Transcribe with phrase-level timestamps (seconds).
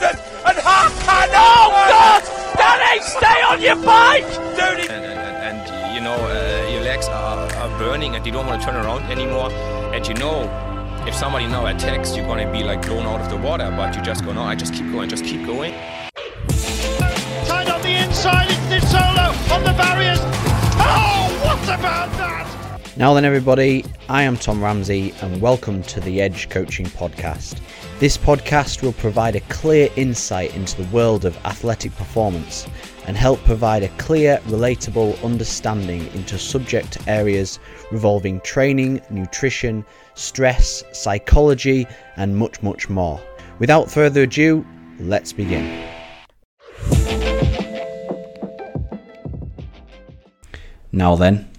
[0.00, 1.28] thousand and Hakan.
[1.34, 2.22] Oh God!
[2.56, 4.26] Danny, stay on your bike,
[4.56, 4.90] dude.
[4.90, 8.60] and, and, and you know uh, your legs are, are burning and you don't want
[8.60, 9.50] to turn around anymore
[9.94, 10.42] and you know
[11.06, 13.94] if somebody now attacks you're going to be like blown out of the water but
[13.96, 15.72] you just go no i just keep going just keep going
[17.46, 20.18] Tied on the inside, it's Nizzolo on the barriers.
[20.22, 22.46] Oh, what about that?
[22.96, 27.58] Now then, everybody, I am Tom Ramsey, and welcome to the Edge Coaching Podcast.
[28.00, 32.66] This podcast will provide a clear insight into the world of athletic performance
[33.06, 37.58] and help provide a clear, relatable understanding into subject areas
[37.92, 41.86] revolving training, nutrition, stress, psychology,
[42.16, 43.20] and much, much more.
[43.58, 44.64] Without further ado,
[44.98, 45.86] let's begin.
[50.90, 51.50] Now then,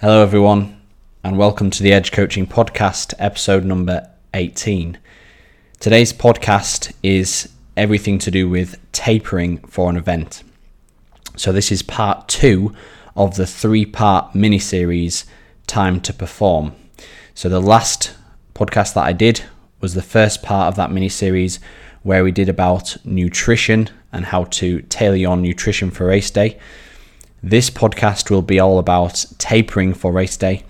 [0.00, 0.80] Hello, everyone,
[1.22, 4.98] and welcome to the Edge Coaching Podcast, episode number 18.
[5.80, 10.42] Today's podcast is everything to do with tapering for an event.
[11.36, 12.74] So, this is part two
[13.16, 15.24] of the three part mini series,
[15.66, 16.74] Time to Perform.
[17.34, 18.14] So, the last
[18.54, 19.42] podcast that I did
[19.80, 21.58] was the first part of that mini series
[22.02, 26.58] where we did about nutrition and how to tailor your nutrition for race day.
[27.42, 30.64] This podcast will be all about tapering for race day.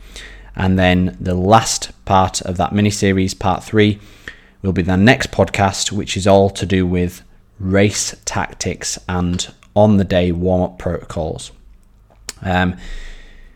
[0.57, 4.01] And then the last part of that mini series, part three,
[4.63, 7.23] will be the next podcast, which is all to do with
[7.59, 11.53] race tactics and on the day warm up protocols.
[12.43, 12.77] Um,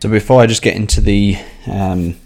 [0.00, 2.16] so before I just get into the um,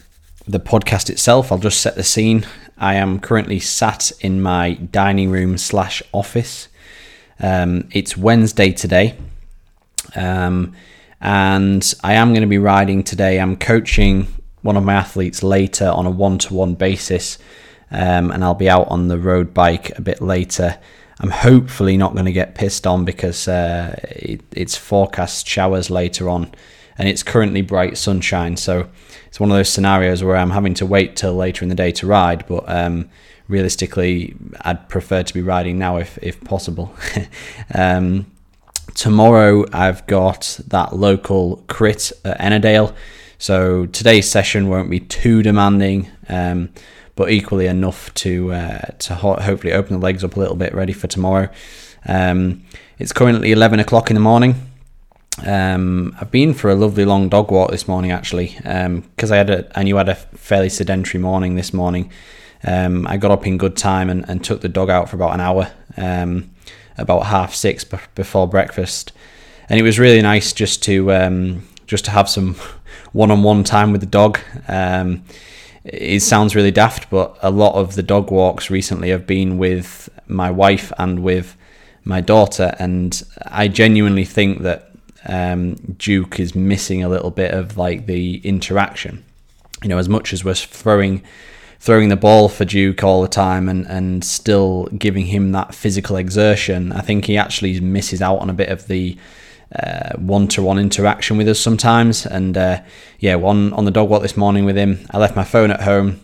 [0.47, 2.47] the podcast itself, I'll just set the scene.
[2.77, 6.69] I am currently sat in my dining room slash office.
[7.41, 9.17] Um, it's Wednesday today,
[10.14, 10.75] um,
[11.20, 13.41] and I am going to be riding today.
[13.41, 14.28] I'm coaching
[14.64, 17.38] one of my athletes later on a one to one basis,
[17.90, 20.78] um, and I'll be out on the road bike a bit later.
[21.20, 26.30] I'm hopefully not going to get pissed on because uh, it, it's forecast showers later
[26.30, 26.50] on,
[26.96, 28.56] and it's currently bright sunshine.
[28.56, 28.89] So
[29.27, 31.92] it's one of those scenarios where I'm having to wait till later in the day
[31.92, 33.10] to ride, but um,
[33.48, 36.94] realistically, I'd prefer to be riding now if if possible.
[37.74, 38.33] um,
[38.94, 42.94] tomorrow I've got that local crit at Ennerdale.
[43.44, 46.70] So today's session won't be too demanding, um,
[47.14, 50.74] but equally enough to uh, to ho- hopefully open the legs up a little bit,
[50.74, 51.50] ready for tomorrow.
[52.06, 52.64] Um,
[52.98, 54.54] it's currently 11 o'clock in the morning.
[55.44, 59.50] Um, I've been for a lovely long dog walk this morning actually, because I had
[59.50, 62.10] a I knew I had a fairly sedentary morning this morning.
[62.62, 65.34] Um, I got up in good time and, and took the dog out for about
[65.34, 65.70] an hour.
[65.98, 66.50] Um,
[66.96, 69.12] about half six b- before breakfast,
[69.68, 72.56] and it was really nice just to um, just to have some
[73.14, 74.39] one-on-one time with the dog.
[74.69, 75.25] Um,
[75.85, 80.08] it sounds really daft, but a lot of the dog walks recently have been with
[80.27, 81.57] my wife and with
[82.05, 84.91] my daughter, and I genuinely think that
[85.27, 89.25] um, Duke is missing a little bit of like the interaction.
[89.83, 91.23] You know, as much as we're throwing
[91.81, 96.17] throwing the ball for Duke all the time and, and still giving him that physical
[96.17, 99.19] exertion, I think he actually misses out on a bit of the
[100.17, 102.27] one to one interaction with us sometimes.
[102.27, 102.83] And uh,
[103.19, 105.83] yeah, one on the dog walk this morning with him, I left my phone at
[105.83, 106.20] home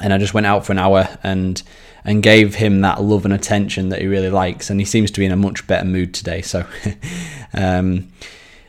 [0.00, 1.62] and I just went out for an hour and
[2.04, 4.70] and gave him that love and attention that he really likes.
[4.70, 6.42] And he seems to be in a much better mood today.
[6.42, 6.66] So
[7.54, 8.10] um,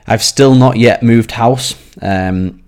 [0.06, 1.74] I've still not yet moved house.
[2.02, 2.64] Um,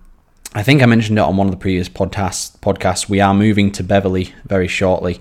[0.55, 2.57] I think I mentioned it on one of the previous podcasts.
[2.59, 3.07] Podcasts.
[3.07, 5.19] We are moving to Beverley very shortly.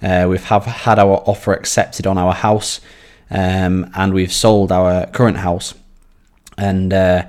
[0.00, 2.80] Uh, we've have had our offer accepted on our house,
[3.30, 5.74] um, and we've sold our current house,
[6.56, 7.26] and uh,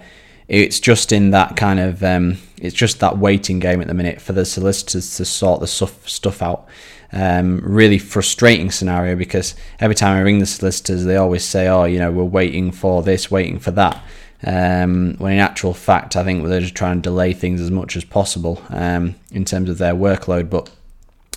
[0.47, 4.21] it's just in that kind of um, it's just that waiting game at the minute
[4.21, 6.67] for the solicitors to sort the stuff stuff out.
[7.13, 11.85] Um, really frustrating scenario because every time I ring the solicitors, they always say, "Oh,
[11.85, 14.03] you know, we're waiting for this, waiting for that."
[14.43, 17.95] Um, when in actual fact, I think they're just trying to delay things as much
[17.95, 20.49] as possible um, in terms of their workload.
[20.49, 20.69] But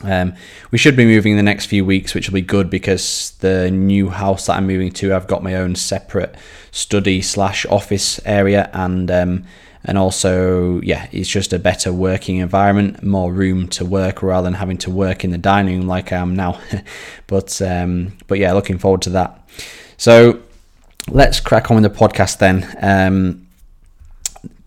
[0.03, 0.35] um,
[0.71, 3.71] we should be moving in the next few weeks, which will be good because the
[3.71, 6.35] new house that I'm moving to, I've got my own separate
[6.71, 9.45] study slash office area, and um,
[9.85, 14.55] and also yeah, it's just a better working environment, more room to work rather than
[14.55, 16.61] having to work in the dining room like I am now.
[17.27, 19.49] but um, but yeah, looking forward to that.
[19.97, 20.41] So
[21.09, 22.67] let's crack on with the podcast then.
[22.81, 23.47] Um,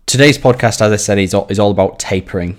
[0.06, 2.56] today's podcast, as I said, is all, is all about tapering.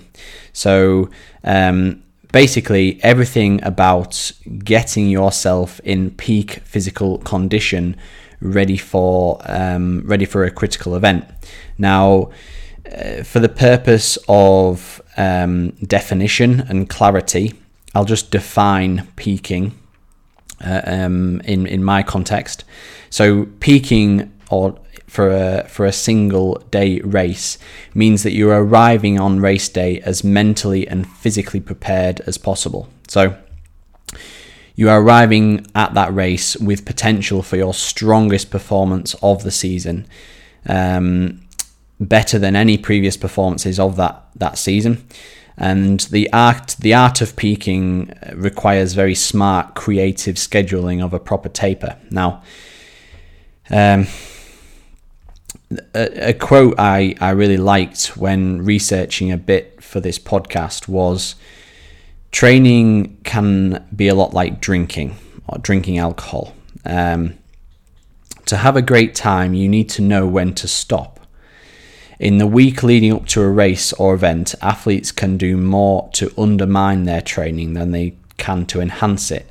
[0.52, 1.10] So
[1.44, 2.02] um,
[2.32, 4.32] basically, everything about
[4.64, 7.96] getting yourself in peak physical condition,
[8.40, 11.24] ready for um, ready for a critical event.
[11.78, 12.30] Now,
[12.86, 17.54] uh, for the purpose of um, definition and clarity,
[17.94, 19.72] I'll just define peaking
[20.64, 22.64] uh, um, in in my context.
[23.10, 24.78] So peaking or
[25.16, 27.56] for a for a single day race
[27.94, 32.86] means that you're arriving on race day as mentally and physically prepared as possible.
[33.08, 33.34] So
[34.74, 40.06] you are arriving at that race with potential for your strongest performance of the season,
[40.66, 41.40] um,
[41.98, 45.02] better than any previous performances of that that season.
[45.56, 51.48] And the art the art of peaking requires very smart, creative scheduling of a proper
[51.48, 51.96] taper.
[52.10, 52.42] Now.
[53.70, 54.06] Um,
[55.70, 61.34] a, a, quote I, I really liked when researching a bit for this podcast was
[62.30, 65.16] training can be a lot like drinking
[65.48, 66.54] or drinking alcohol.
[66.84, 67.38] Um,
[68.46, 71.20] to have a great time, you need to know when to stop.
[72.18, 76.32] In the week leading up to a race or event, athletes can do more to
[76.38, 79.50] undermine their training than they can to enhance it.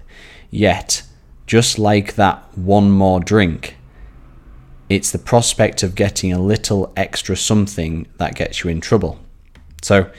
[0.49, 1.03] Yet,
[1.45, 3.75] just like that one more drink,
[4.89, 9.19] it's the prospect of getting a little extra something that gets you in trouble.
[9.81, 10.09] So,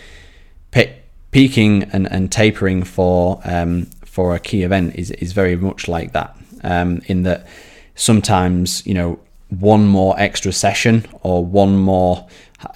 [0.70, 0.96] pe-
[1.30, 6.12] peaking and, and tapering for um, for a key event is, is very much like
[6.12, 6.36] that.
[6.64, 7.46] Um, in that
[7.94, 12.26] sometimes you know one more extra session or one more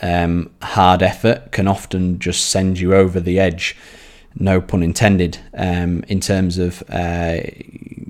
[0.03, 3.77] um, hard effort can often just send you over the edge.
[4.37, 5.39] No pun intended.
[5.55, 7.39] Um, in terms of uh,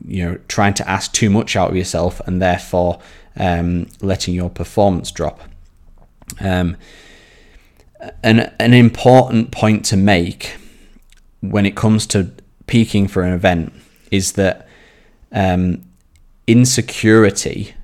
[0.04, 3.00] you know trying to ask too much out of yourself and therefore
[3.36, 5.40] um, letting your performance drop.
[6.40, 6.76] Um,
[8.22, 10.56] an, an important point to make
[11.40, 12.30] when it comes to
[12.66, 13.72] peaking for an event
[14.10, 14.68] is that
[15.32, 15.82] um,
[16.46, 17.74] insecurity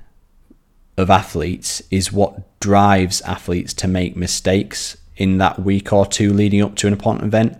[0.97, 6.61] of athletes is what drives athletes to make mistakes in that week or two leading
[6.61, 7.57] up to an important event.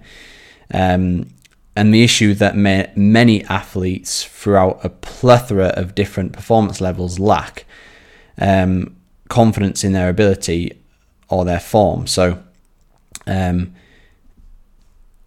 [0.73, 1.29] Um,
[1.77, 7.65] and the issue that may, many athletes throughout a plethora of different performance levels lack
[8.39, 8.95] um,
[9.29, 10.75] confidence in their ability
[11.29, 12.07] or their form.
[12.07, 12.43] So,
[13.27, 13.75] um,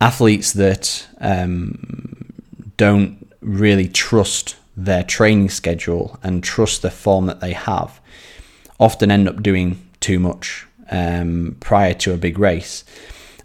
[0.00, 2.32] athletes that um,
[2.76, 8.00] don't really trust their training schedule and trust the form that they have
[8.80, 12.82] often end up doing too much um, prior to a big race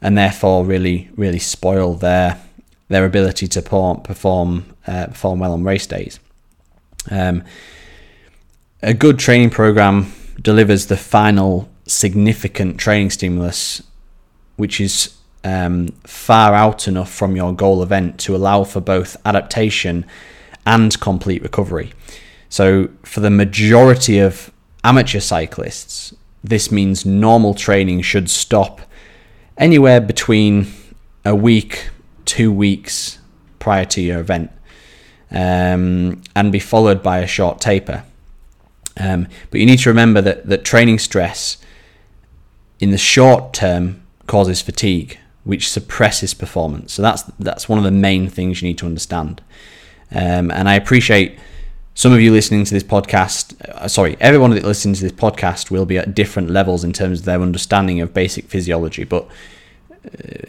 [0.02, 2.42] and therefore really really spoil their
[2.88, 6.20] their ability to perform perform, uh, perform well on race days.
[7.10, 7.44] Um,
[8.82, 13.82] a good training program delivers the final significant training stimulus,
[14.58, 20.06] which is um, far out enough from your goal event to allow for both adaptation
[20.66, 21.94] and complete recovery.
[22.50, 24.52] So, for the majority of
[24.84, 28.82] amateur cyclists, this means normal training should stop
[29.58, 30.68] anywhere between
[31.24, 31.90] a week,
[32.26, 33.20] two weeks
[33.60, 34.52] prior to your event,
[35.32, 38.04] um, and be followed by a short taper.
[38.98, 41.58] Um, but you need to remember that, that training stress
[42.80, 46.94] in the short term causes fatigue, which suppresses performance.
[46.94, 49.42] So that's that's one of the main things you need to understand.
[50.12, 51.38] Um, and I appreciate
[51.94, 53.60] some of you listening to this podcast.
[53.62, 57.20] Uh, sorry, everyone that listens to this podcast will be at different levels in terms
[57.20, 59.04] of their understanding of basic physiology.
[59.04, 59.28] But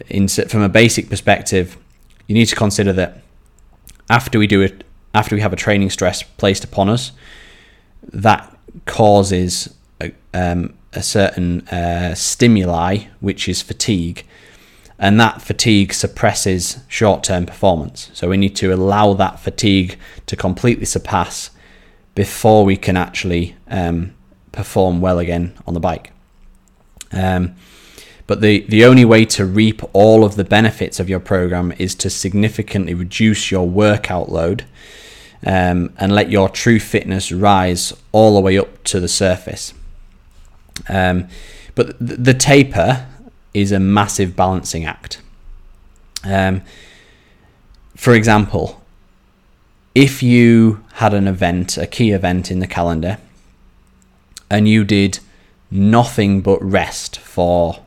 [0.09, 1.77] in, from a basic perspective,
[2.27, 3.21] you need to consider that
[4.09, 7.11] after we do it, after we have a training stress placed upon us,
[8.11, 8.55] that
[8.85, 14.25] causes a, um, a certain uh, stimuli, which is fatigue,
[14.99, 18.09] and that fatigue suppresses short term performance.
[18.13, 21.51] So we need to allow that fatigue to completely surpass
[22.15, 24.15] before we can actually um,
[24.51, 26.11] perform well again on the bike.
[27.11, 27.55] Um,
[28.27, 31.95] but the, the only way to reap all of the benefits of your program is
[31.95, 34.65] to significantly reduce your workout load
[35.45, 39.73] um, and let your true fitness rise all the way up to the surface.
[40.89, 41.29] Um,
[41.73, 43.07] but the, the taper
[43.53, 45.21] is a massive balancing act.
[46.23, 46.63] Um,
[47.95, 48.83] for example,
[49.95, 53.19] if you had an event, a key event in the calendar,
[54.49, 55.19] and you did
[55.71, 57.83] nothing but rest for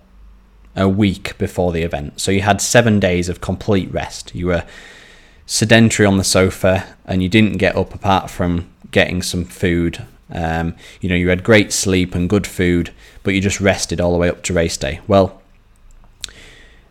[0.81, 4.65] a week before the event, so you had seven days of complete rest, you were
[5.51, 10.07] sedentary on the sofa and you didn't get up apart from getting some food.
[10.33, 12.93] Um, you know, you had great sleep and good food,
[13.25, 15.01] but you just rested all the way up to race day.
[15.09, 15.43] Well,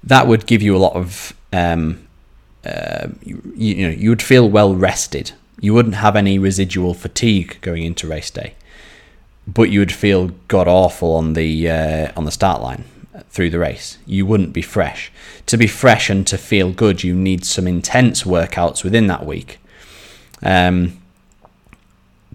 [0.03, 2.05] that would give you a lot of, um,
[2.65, 5.31] uh, you, you know, you would feel well rested.
[5.61, 8.55] You wouldn't have any residual fatigue going into race day,
[9.47, 12.83] but you would feel god awful on the uh, on the start line
[13.29, 13.97] through the race.
[14.05, 15.11] You wouldn't be fresh.
[15.47, 19.59] To be fresh and to feel good, you need some intense workouts within that week.
[20.43, 20.99] Um,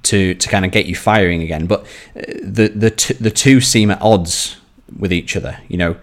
[0.04, 1.80] to, to kind of get you firing again, but
[2.14, 4.56] uh, the the t- the two seem at odds
[4.96, 5.58] with each other.
[5.66, 5.96] You know,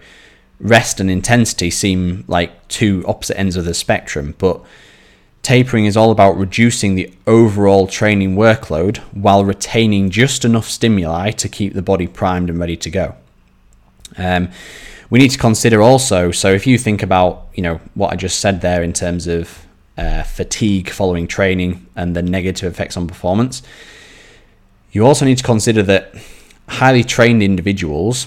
[0.60, 4.60] rest and intensity seem like two opposite ends of the spectrum, but
[5.42, 11.48] tapering is all about reducing the overall training workload while retaining just enough stimuli to
[11.48, 13.14] keep the body primed and ready to go.
[14.16, 14.50] Um,
[15.10, 18.40] we need to consider also, so if you think about, you know, what I just
[18.40, 19.66] said there in terms of
[19.98, 23.62] uh, fatigue following training and the negative effects on performance,
[24.90, 26.14] you also need to consider that
[26.68, 28.26] highly trained individuals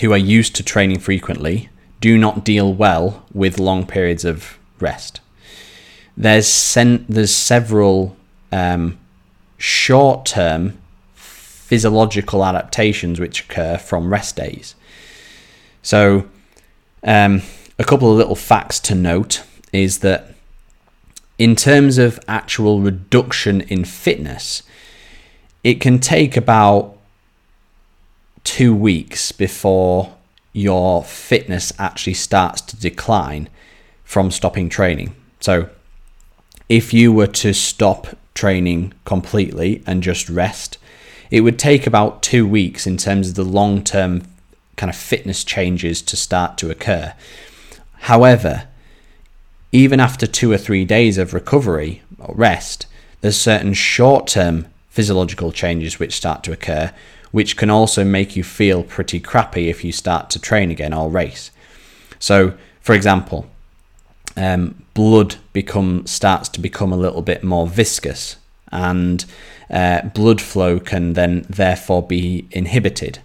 [0.00, 5.20] who are used to training frequently do not deal well with long periods of rest.
[6.16, 8.16] There's sen- there's several
[8.52, 8.98] um,
[9.56, 10.78] short-term
[11.64, 14.74] physiological adaptations which occur from rest days.
[15.82, 16.28] So,
[17.02, 17.40] um,
[17.78, 19.42] a couple of little facts to note
[19.72, 20.34] is that
[21.38, 24.62] in terms of actual reduction in fitness,
[25.62, 26.98] it can take about
[28.44, 30.14] two weeks before
[30.52, 33.48] your fitness actually starts to decline
[34.04, 35.16] from stopping training.
[35.40, 35.70] So,
[36.68, 40.76] if you were to stop training completely and just rest,
[41.30, 44.22] it would take about two weeks in terms of the long term
[44.76, 47.14] kind of fitness changes to start to occur.
[48.00, 48.68] However,
[49.72, 52.86] even after two or three days of recovery or rest,
[53.20, 56.92] there's certain short term physiological changes which start to occur,
[57.32, 61.10] which can also make you feel pretty crappy if you start to train again or
[61.10, 61.50] race.
[62.20, 63.50] So, for example,
[64.36, 68.36] um, blood become starts to become a little bit more viscous,
[68.74, 69.24] and
[69.70, 73.20] uh, blood flow can then therefore be inhibited.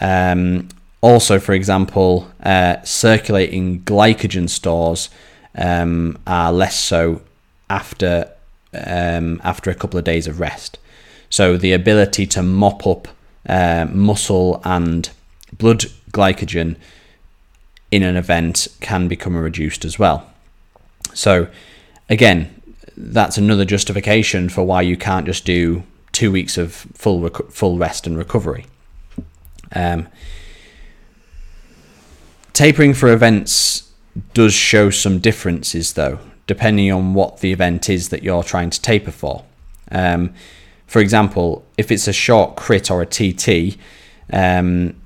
[0.00, 0.68] Um,
[1.00, 5.08] also, for example, uh, circulating glycogen stores
[5.54, 7.22] um, are less so
[7.68, 8.30] after
[8.72, 10.78] um, after a couple of days of rest.
[11.28, 13.08] So the ability to mop up
[13.48, 15.10] uh, muscle and
[15.52, 16.76] blood glycogen
[17.90, 20.30] in an event can become reduced as well.
[21.14, 21.48] So,
[22.08, 22.59] again,
[23.02, 27.78] that's another justification for why you can't just do two weeks of full rec- full
[27.78, 28.66] rest and recovery.
[29.72, 30.08] Um,
[32.52, 33.90] tapering for events
[34.34, 38.80] does show some differences, though, depending on what the event is that you're trying to
[38.80, 39.44] taper for.
[39.90, 40.34] Um,
[40.86, 43.78] for example, if it's a short crit or a TT,
[44.32, 45.00] um,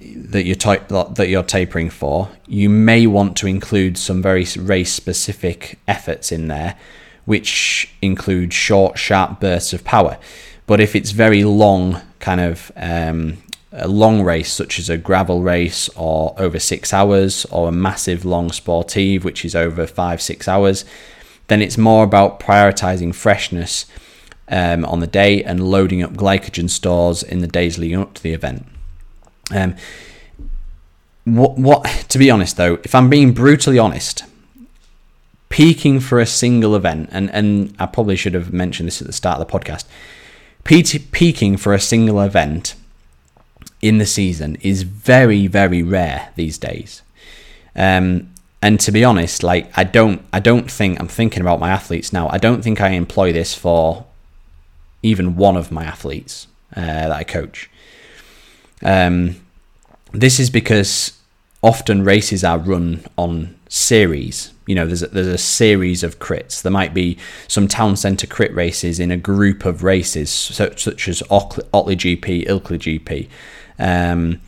[0.00, 4.92] that you're type, that you're tapering for, you may want to include some very race
[4.92, 6.76] specific efforts in there,
[7.24, 10.18] which include short, sharp bursts of power.
[10.66, 13.38] But if it's very long, kind of um,
[13.72, 18.24] a long race, such as a gravel race or over six hours, or a massive
[18.24, 20.84] long sportive, which is over five, six hours,
[21.48, 23.86] then it's more about prioritizing freshness
[24.48, 28.22] um, on the day and loading up glycogen stores in the days leading up to
[28.22, 28.66] the event.
[29.52, 29.74] Um,
[31.24, 34.24] what, what, to be honest though, if I'm being brutally honest,
[35.50, 39.12] peaking for a single event, and, and I probably should have mentioned this at the
[39.12, 39.84] start of the podcast,
[40.64, 42.74] peaking for a single event
[43.82, 47.02] in the season is very, very rare these days.
[47.74, 51.70] Um, and to be honest, like I don't, I don't think I'm thinking about my
[51.70, 52.28] athletes now.
[52.28, 54.06] I don't think I employ this for
[55.02, 57.70] even one of my athletes uh, that I coach.
[58.82, 59.36] Um,
[60.12, 61.18] this is because
[61.62, 64.52] often races are run on series.
[64.66, 66.60] You know, there's a, there's a series of crits.
[66.60, 67.16] There might be
[67.48, 72.46] some town centre crit races in a group of races, so, such as Otley GP,
[72.46, 73.28] Ilkley GP,
[73.78, 74.40] um,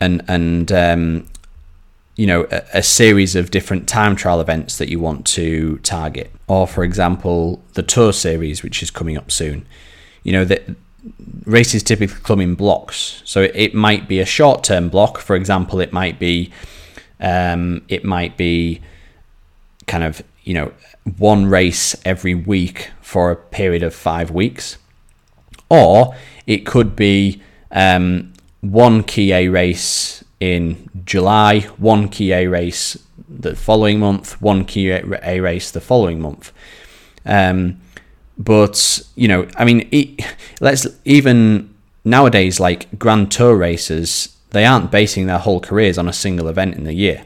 [0.00, 1.26] and and um,
[2.16, 6.32] you know a, a, series of different time trial events that you want to target.
[6.46, 9.66] Or, for example, the Tour Series, which is coming up soon.
[10.22, 10.62] You know that
[11.44, 13.22] races typically come in blocks.
[13.24, 15.18] So it, it might be a short term block.
[15.18, 16.52] For example, it might be
[17.20, 18.80] um, it might be
[19.86, 20.72] kind of you know
[21.18, 24.78] one race every week for a period of five weeks,
[25.68, 26.14] or
[26.46, 32.96] it could be um, one key A race in July, one key A race
[33.28, 36.52] the following month, one key A race the following month.
[37.26, 37.80] Um,
[38.38, 40.24] but you know, I mean, it,
[40.60, 41.74] let's even
[42.04, 46.74] nowadays like Grand Tour racers, they aren't basing their whole careers on a single event
[46.74, 47.24] in the year.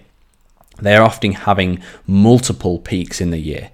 [0.81, 3.71] They are often having multiple peaks in the year,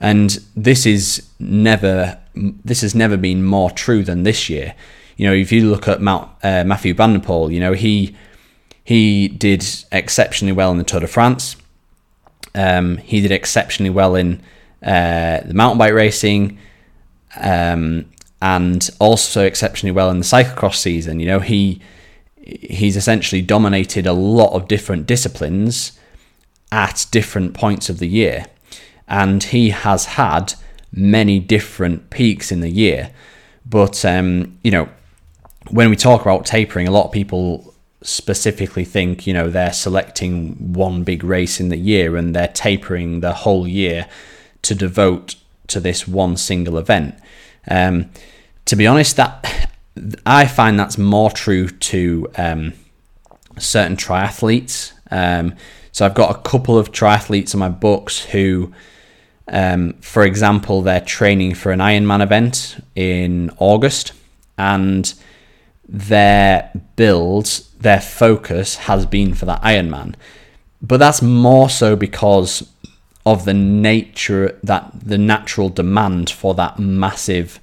[0.00, 4.74] and this is never this has never been more true than this year.
[5.16, 8.14] You know, if you look at Mount, uh, Mathieu van der Poel, you know he
[8.84, 11.56] he did exceptionally well in the Tour de France.
[12.54, 14.40] Um, he did exceptionally well in
[14.82, 16.58] uh, the mountain bike racing,
[17.36, 18.06] um,
[18.40, 21.18] and also exceptionally well in the cyclocross season.
[21.18, 21.80] You know, he
[22.46, 25.98] he's essentially dominated a lot of different disciplines
[26.70, 28.46] at different points of the year,
[29.08, 30.54] and he has had
[30.92, 33.10] many different peaks in the year.
[33.64, 34.88] But um, you know,
[35.70, 40.74] when we talk about tapering, a lot of people specifically think you know they're selecting
[40.74, 44.06] one big race in the year and they're tapering the whole year
[44.60, 45.36] to devote
[45.66, 47.14] to this one single event.
[47.66, 48.10] Um,
[48.66, 49.70] to be honest, that
[50.26, 52.72] I find that's more true to um,
[53.58, 54.92] certain triathletes.
[55.10, 55.54] Um,
[55.92, 58.72] so I've got a couple of triathletes in my books who,
[59.46, 64.12] um, for example, they're training for an Ironman event in August,
[64.58, 65.14] and
[65.88, 67.46] their build,
[67.78, 70.14] their focus has been for that Ironman.
[70.82, 72.68] But that's more so because
[73.24, 77.60] of the nature that the natural demand for that massive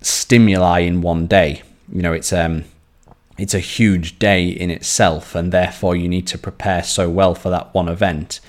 [0.00, 1.62] stimuli in one day.
[1.92, 2.64] You know, it's um
[3.38, 7.50] it's a huge day in itself and therefore you need to prepare so well for
[7.50, 8.40] that one event.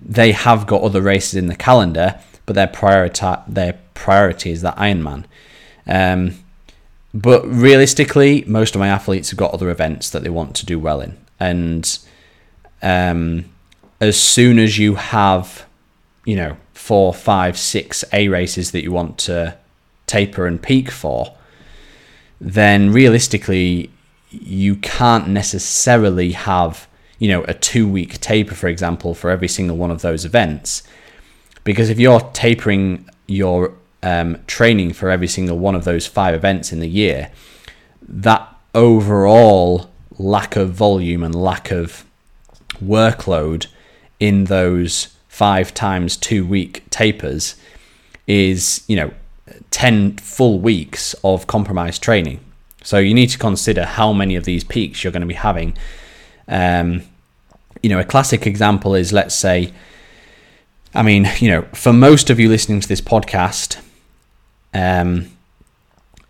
[0.00, 4.76] They have got other races in the calendar, but their priority their priority is that
[4.76, 5.24] Ironman.
[5.86, 6.38] Um,
[7.12, 10.78] but realistically, most of my athletes have got other events that they want to do
[10.78, 11.98] well in, and
[12.82, 13.46] um,
[14.00, 15.66] as soon as you have
[16.24, 19.56] you know, four, five, six A races that you want to
[20.10, 21.36] taper and peak for,
[22.40, 23.90] then realistically,
[24.30, 26.88] you can't necessarily have,
[27.18, 30.82] you know, a two week taper, for example, for every single one of those events.
[31.62, 36.72] Because if you're tapering your um, training for every single one of those five events
[36.72, 37.30] in the year,
[38.08, 42.04] that overall lack of volume and lack of
[42.82, 43.66] workload
[44.18, 47.54] in those five times two week tapers
[48.26, 49.10] is, you know,
[49.70, 52.40] 10 full weeks of compromised training.
[52.82, 55.76] So you need to consider how many of these peaks you're going to be having.
[56.48, 57.02] Um,
[57.82, 59.72] you know, a classic example is let's say,
[60.94, 63.80] I mean, you know, for most of you listening to this podcast,
[64.74, 65.30] um,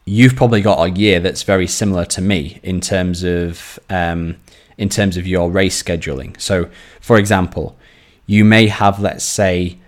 [0.05, 4.37] you've probably got a year that's very similar to me in terms of um,
[4.77, 6.41] in terms of your race scheduling.
[6.41, 7.79] So, for example,
[8.27, 9.79] you may have, let's say,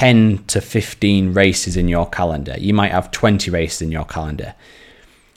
[0.00, 2.54] 10 to 15 races in your calendar.
[2.58, 4.54] You might have 20 races in your calendar.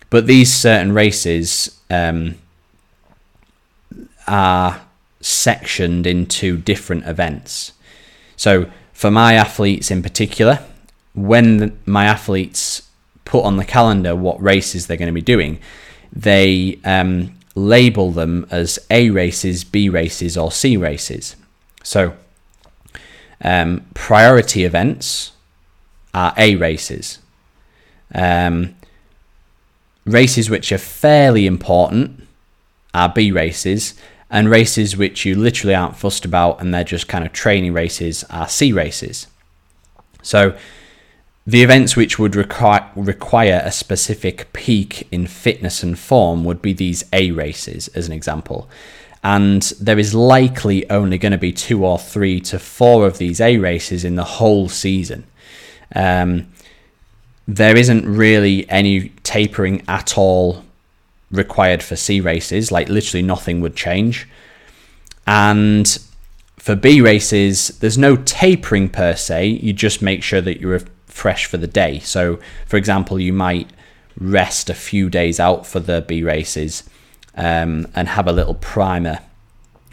[0.09, 2.35] But these certain races um,
[4.25, 4.79] are
[5.19, 7.73] sectioned into different events.
[8.37, 10.59] So, for my athletes in particular,
[11.13, 12.83] when the, my athletes
[13.25, 15.59] put on the calendar what races they're going to be doing,
[16.13, 21.35] they um, label them as A races, B races, or C races.
[21.83, 22.15] So,
[23.43, 25.33] um, priority events
[26.13, 27.19] are A races.
[28.15, 28.75] Um,
[30.05, 32.27] races which are fairly important
[32.93, 33.95] are B races,
[34.29, 38.23] and races which you literally aren't fussed about and they're just kind of training races
[38.29, 39.27] are C races.
[40.21, 40.57] So,
[41.45, 46.71] the events which would require, require a specific peak in fitness and form would be
[46.71, 48.69] these A races, as an example
[49.23, 53.39] and there is likely only going to be two or three to four of these
[53.39, 55.23] A races in the whole season.
[55.95, 56.47] Um,
[57.47, 60.63] there isn't really any tapering at all
[61.31, 64.27] required for C races, like literally nothing would change.
[65.25, 65.87] And
[66.57, 71.45] for B races, there's no tapering per se, you just make sure that you're fresh
[71.45, 71.99] for the day.
[71.99, 73.69] So, for example, you might
[74.17, 76.83] rest a few days out for the B races
[77.35, 79.19] um, and have a little primer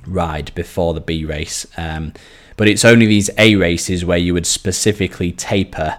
[0.07, 1.67] ride before the B race.
[1.77, 2.13] Um,
[2.57, 5.99] but it's only these A races where you would specifically taper,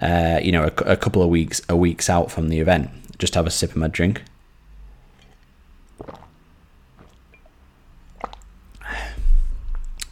[0.00, 2.90] uh, you know, a, a, couple of weeks, a weeks out from the event.
[3.18, 4.22] Just have a sip of my drink.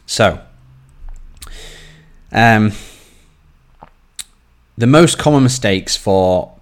[0.07, 0.41] So,
[2.33, 2.73] um,
[4.77, 6.55] the most common mistakes for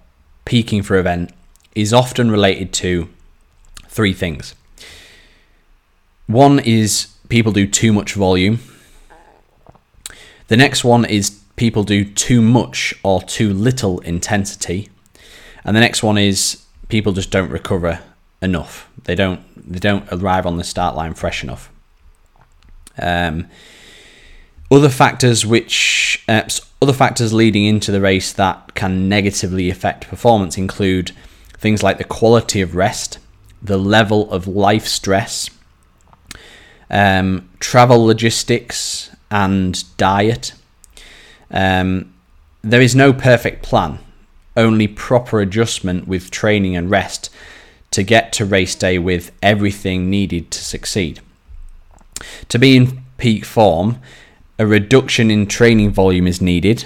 [0.43, 1.31] peaking for event
[1.75, 3.09] is often related to
[3.97, 4.53] three things.
[6.27, 8.59] One is people do too much volume.
[10.49, 14.89] The next one is people do too much or too little intensity.
[15.65, 17.99] And the next one is people just don't recover
[18.39, 18.87] enough.
[19.05, 21.71] They don't they don't arrive on the start line fresh enough.
[22.99, 23.47] Um,
[24.69, 26.43] other factors which uh,
[26.83, 31.11] other factors leading into the race that can negatively affect performance include
[31.57, 33.17] things like the quality of rest,
[33.61, 35.49] the level of life stress,
[36.89, 40.53] um, travel logistics, and diet.
[41.51, 42.13] Um,
[42.61, 43.99] there is no perfect plan,
[44.55, 47.29] only proper adjustment with training and rest
[47.91, 51.21] to get to race day with everything needed to succeed.
[52.49, 53.99] To be in peak form,
[54.59, 56.85] a reduction in training volume is needed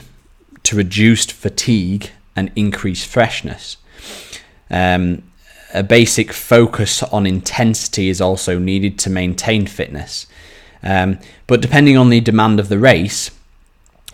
[0.63, 3.77] to reduce fatigue and increase freshness.
[4.69, 5.23] Um,
[5.73, 10.27] a basic focus on intensity is also needed to maintain fitness.
[10.83, 13.31] Um, but depending on the demand of the race,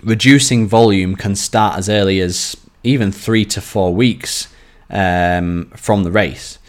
[0.04, 4.48] reducing volume can start as early as even three to four weeks
[4.90, 6.60] um, from the race.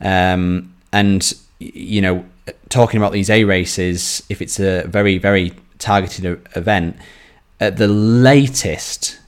[0.00, 2.24] Um, and, you know,
[2.68, 6.96] talking about these A races, if it's a very, very targeted event,
[7.60, 9.18] at the latest,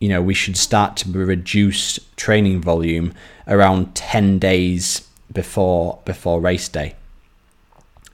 [0.00, 3.14] you know, we should start to reduce training volume
[3.46, 6.94] around 10 days before before race day.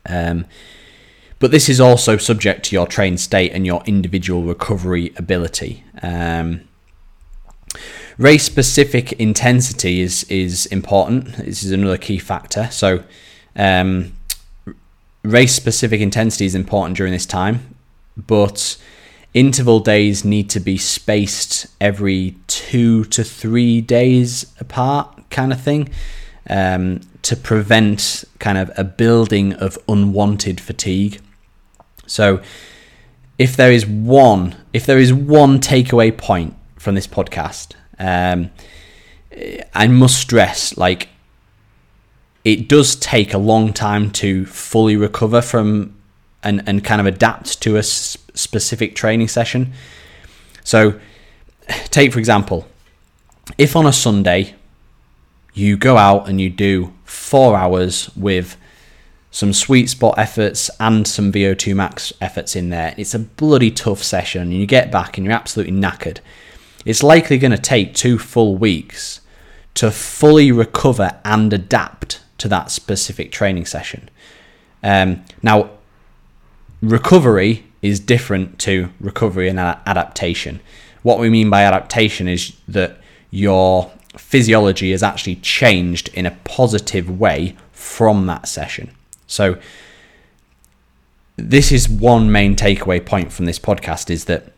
[0.08, 0.46] Um,
[1.38, 5.84] but this is also subject to your train state and your individual recovery ability.
[6.02, 6.62] Um,
[8.18, 11.36] race specific intensity is is important.
[11.36, 12.68] This is another key factor.
[12.70, 13.02] So,
[13.56, 14.12] um,
[15.22, 17.74] race specific intensity is important during this time,
[18.16, 18.76] but
[19.34, 25.88] interval days need to be spaced every two to three days apart, kind of thing,
[26.48, 31.20] um, to prevent kind of a building of unwanted fatigue.
[32.06, 32.42] So,
[33.38, 38.50] if there is one, if there is one takeaway point from this podcast, um,
[39.74, 41.08] I must stress like
[42.44, 45.94] it does take a long time to fully recover from
[46.42, 49.72] and, and kind of adapt to a specific training session.
[50.64, 50.98] So,
[51.86, 52.66] take for example,
[53.58, 54.54] if on a Sunday
[55.52, 58.56] you go out and you do four hours with
[59.30, 62.94] some sweet spot efforts and some VO2 max efforts in there.
[62.96, 66.18] It's a bloody tough session, and you get back and you're absolutely knackered.
[66.84, 69.20] It's likely going to take two full weeks
[69.74, 74.08] to fully recover and adapt to that specific training session.
[74.82, 75.70] Um, now,
[76.82, 80.60] recovery is different to recovery and adaptation.
[81.02, 82.98] What we mean by adaptation is that
[83.30, 88.90] your physiology has actually changed in a positive way from that session.
[89.26, 89.58] So
[91.36, 94.52] this is one main takeaway point from this podcast is that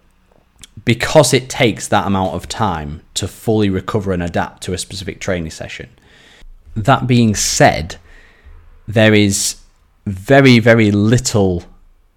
[0.84, 5.20] because it takes that amount of time to fully recover and adapt to a specific
[5.20, 5.88] training session.
[6.74, 7.96] That being said,
[8.88, 9.56] there is
[10.06, 11.64] very, very little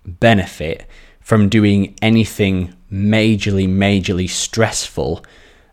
[0.05, 0.85] benefit
[1.19, 5.25] from doing anything majorly, majorly stressful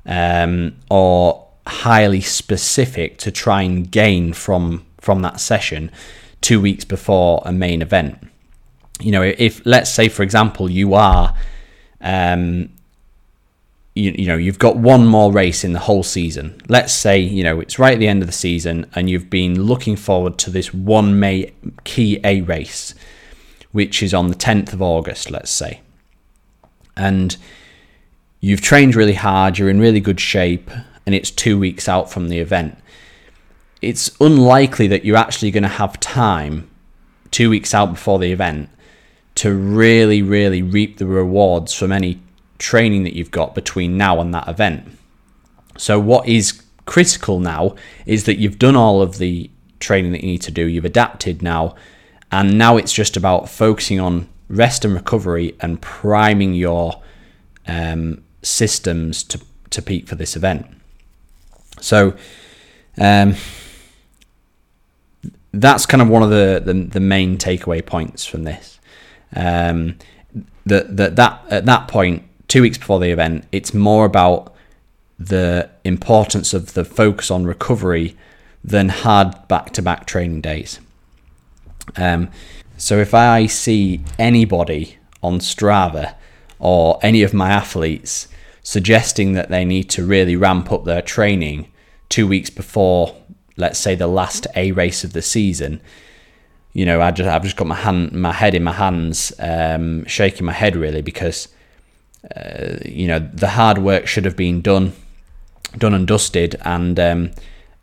[0.06, 5.90] um, or highly specific to try and gain from from that session
[6.40, 8.18] two weeks before a main event.
[9.00, 11.34] You know, if let's say, for example, you are,
[12.00, 12.68] um,
[13.94, 16.60] you, you know, you've got one more race in the whole season.
[16.68, 19.62] Let's say, you know, it's right at the end of the season and you've been
[19.62, 21.52] looking forward to this one May
[21.84, 22.94] key A race,
[23.72, 25.80] which is on the 10th of August, let's say.
[26.96, 27.36] And
[28.40, 30.70] you've trained really hard, you're in really good shape,
[31.04, 32.78] and it's two weeks out from the event
[33.82, 36.70] it's unlikely that you're actually going to have time
[37.32, 38.70] two weeks out before the event
[39.34, 42.20] to really, really reap the rewards from any
[42.58, 44.86] training that you've got between now and that event.
[45.76, 47.74] So, what is critical now
[48.06, 51.42] is that you've done all of the training that you need to do, you've adapted
[51.42, 51.74] now,
[52.32, 57.00] and now it's just about focusing on rest and recovery and priming your
[57.68, 59.40] um, systems to,
[59.70, 60.66] to peak for this event.
[61.80, 62.14] So,
[62.98, 63.36] um,
[65.52, 68.80] that's kind of one of the, the, the main takeaway points from this.
[69.36, 69.98] Um,
[70.64, 74.54] that that that at that point, two weeks before the event, it's more about
[75.18, 78.16] the importance of the focus on recovery
[78.64, 80.80] than hard back-to-back training days.
[81.96, 82.30] Um,
[82.76, 86.14] so if I see anybody on Strava
[86.58, 88.28] or any of my athletes
[88.62, 91.70] suggesting that they need to really ramp up their training
[92.08, 93.14] two weeks before
[93.56, 95.80] let's say the last A race of the season,
[96.72, 100.04] you know, I just I've just got my hand, my head in my hands, um,
[100.06, 101.48] shaking my head really because,
[102.34, 104.92] uh, you know, the hard work should have been done,
[105.76, 107.30] done and dusted, and um,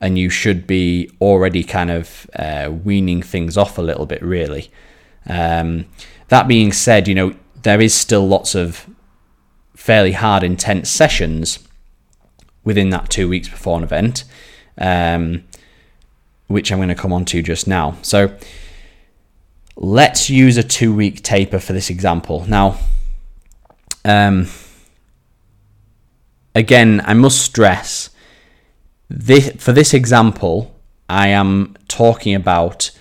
[0.02, 4.72] and you should be already kind of uh, weaning things off a little bit really.
[5.28, 5.86] Um,
[6.30, 8.88] that being said, you know, there is still lots of
[9.76, 11.60] fairly hard, intense sessions
[12.64, 14.24] within that two weeks before an event.
[14.78, 15.44] Um,
[16.50, 17.96] which I'm going to come on to just now.
[18.02, 18.36] So
[19.76, 22.44] let's use a two week taper for this example.
[22.48, 22.80] Now,
[24.04, 24.48] um,
[26.56, 28.09] again, I must stress
[29.10, 30.76] this for this example,
[31.10, 32.92] I am talking about,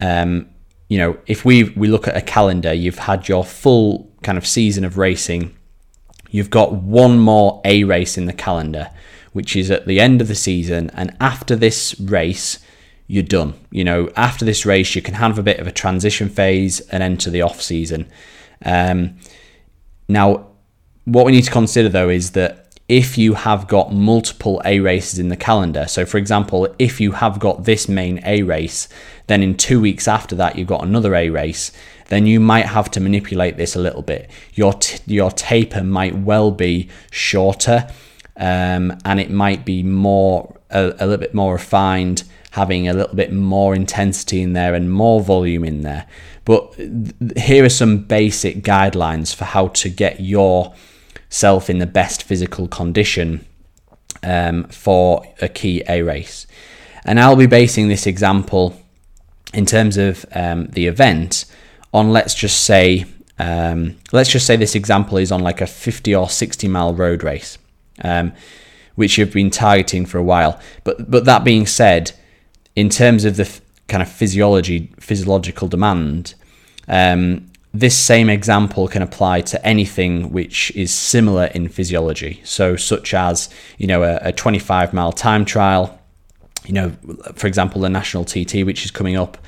[0.00, 0.48] um,
[0.88, 4.46] you know, if we we look at a calendar, you've had your full kind of
[4.46, 5.56] season of racing.
[6.30, 8.90] You've got one more A race in the calendar,
[9.32, 12.58] which is at the end of the season, and after this race,
[13.08, 13.54] you're done.
[13.70, 17.02] You know, after this race, you can have a bit of a transition phase and
[17.02, 18.08] enter the off season.
[18.64, 19.18] Um,
[20.08, 20.48] now,
[21.04, 25.18] what we need to consider though is that if you have got multiple A races
[25.18, 25.86] in the calendar.
[25.88, 28.88] So, for example, if you have got this main A race,
[29.26, 31.72] then in two weeks after that, you've got another A race,
[32.08, 34.30] then you might have to manipulate this a little bit.
[34.54, 37.88] Your, t- your taper might well be shorter
[38.36, 42.22] um, and it might be more, a, a little bit more refined,
[42.52, 46.06] having a little bit more intensity in there and more volume in there.
[46.44, 50.72] But th- here are some basic guidelines for how to get your
[51.28, 53.44] self in the best physical condition
[54.22, 56.46] um, for a key A race.
[57.04, 58.80] And I'll be basing this example
[59.54, 61.44] in terms of um, the event
[61.94, 63.06] on let's just say
[63.38, 67.22] um, let's just say this example is on like a 50 or 60 mile road
[67.22, 67.58] race,
[68.02, 68.32] um,
[68.94, 70.58] which you've been targeting for a while.
[70.84, 72.12] But but that being said,
[72.74, 76.34] in terms of the f- kind of physiology physiological demand,
[76.88, 82.40] um, this same example can apply to anything which is similar in physiology.
[82.44, 86.00] So, such as you know a, a 25 mile time trial,
[86.64, 86.90] you know,
[87.34, 89.38] for example, the national TT which is coming up,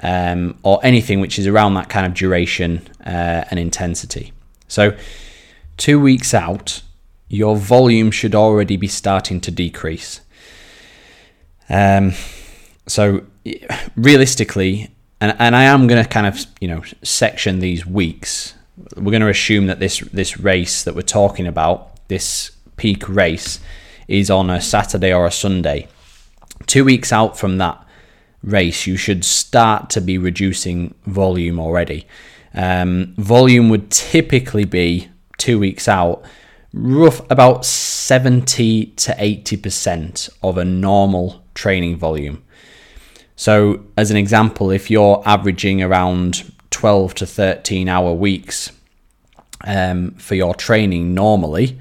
[0.00, 4.32] um, or anything which is around that kind of duration uh, and intensity.
[4.68, 4.96] So,
[5.76, 6.82] two weeks out,
[7.28, 10.20] your volume should already be starting to decrease.
[11.68, 12.12] Um,
[12.86, 13.24] so,
[13.96, 18.54] realistically, and and I am going to kind of you know section these weeks.
[18.96, 23.60] We're going to assume that this this race that we're talking about, this peak race,
[24.08, 25.86] is on a Saturday or a Sunday.
[26.66, 27.86] Two weeks out from that
[28.42, 32.04] race, you should start to be reducing volume already.
[32.52, 35.08] Um, volume would typically be
[35.38, 36.24] two weeks out,
[36.72, 42.42] rough about 70 to 80% of a normal training volume.
[43.42, 48.70] So, as an example, if you're averaging around 12 to 13 hour weeks
[49.64, 51.76] um, for your training normally,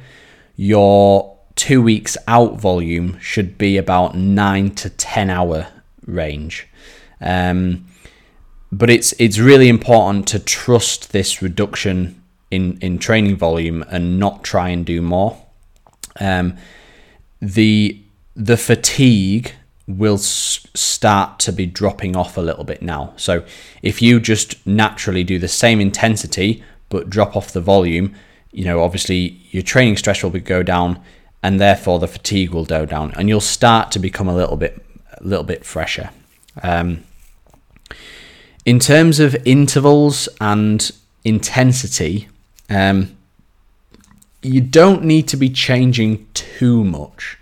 [0.56, 5.68] your two weeks out volume should be about 9 to 10 hour
[6.08, 6.68] range.
[7.22, 7.86] Um,
[8.72, 14.44] but it's it's really important to trust this reduction in, in training volume and not
[14.44, 15.40] try and do more.
[16.20, 16.58] Um,
[17.40, 18.02] the
[18.36, 19.54] the fatigue
[19.98, 23.14] will s- start to be dropping off a little bit now.
[23.18, 23.44] So
[23.82, 28.14] if you just naturally do the same intensity but drop off the volume,
[28.52, 31.00] you know, obviously your training stress will go down
[31.42, 34.84] and therefore the fatigue will go down and you'll start to become a little bit
[35.18, 36.10] a little bit fresher.
[36.62, 37.04] Um,
[38.66, 40.92] in terms of intervals and
[41.24, 42.28] intensity,
[42.70, 43.16] um,
[44.42, 47.38] you don't need to be changing too much.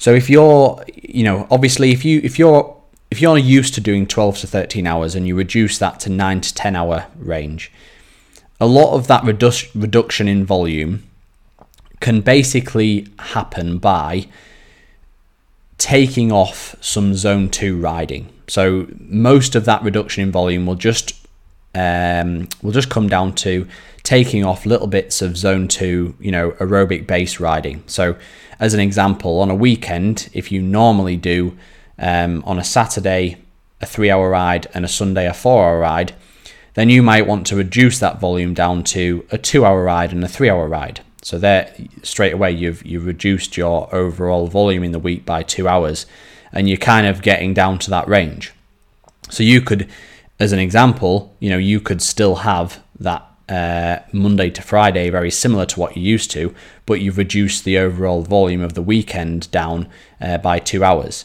[0.00, 2.74] So if you're, you know, obviously if you if you're
[3.10, 6.40] if you're used to doing 12 to 13 hours and you reduce that to 9
[6.40, 7.70] to 10 hour range,
[8.58, 11.02] a lot of that redu- reduction in volume
[12.00, 14.26] can basically happen by
[15.76, 18.32] taking off some zone 2 riding.
[18.48, 21.12] So most of that reduction in volume will just
[21.74, 23.68] um, will just come down to
[24.10, 27.80] taking off little bits of zone 2, you know, aerobic base riding.
[27.86, 28.16] So
[28.58, 31.56] as an example, on a weekend, if you normally do
[31.96, 33.36] um, on a Saturday
[33.80, 36.12] a three hour ride and a Sunday a four hour ride,
[36.74, 40.24] then you might want to reduce that volume down to a two hour ride and
[40.24, 41.02] a three hour ride.
[41.22, 45.68] So there, straight away, you've you've reduced your overall volume in the week by two
[45.68, 46.04] hours,
[46.52, 48.52] and you're kind of getting down to that range.
[49.30, 49.88] So you could,
[50.40, 55.30] as an example, you know, you could still have that uh, Monday to Friday, very
[55.30, 56.54] similar to what you used to,
[56.86, 59.88] but you've reduced the overall volume of the weekend down
[60.20, 61.24] uh, by two hours.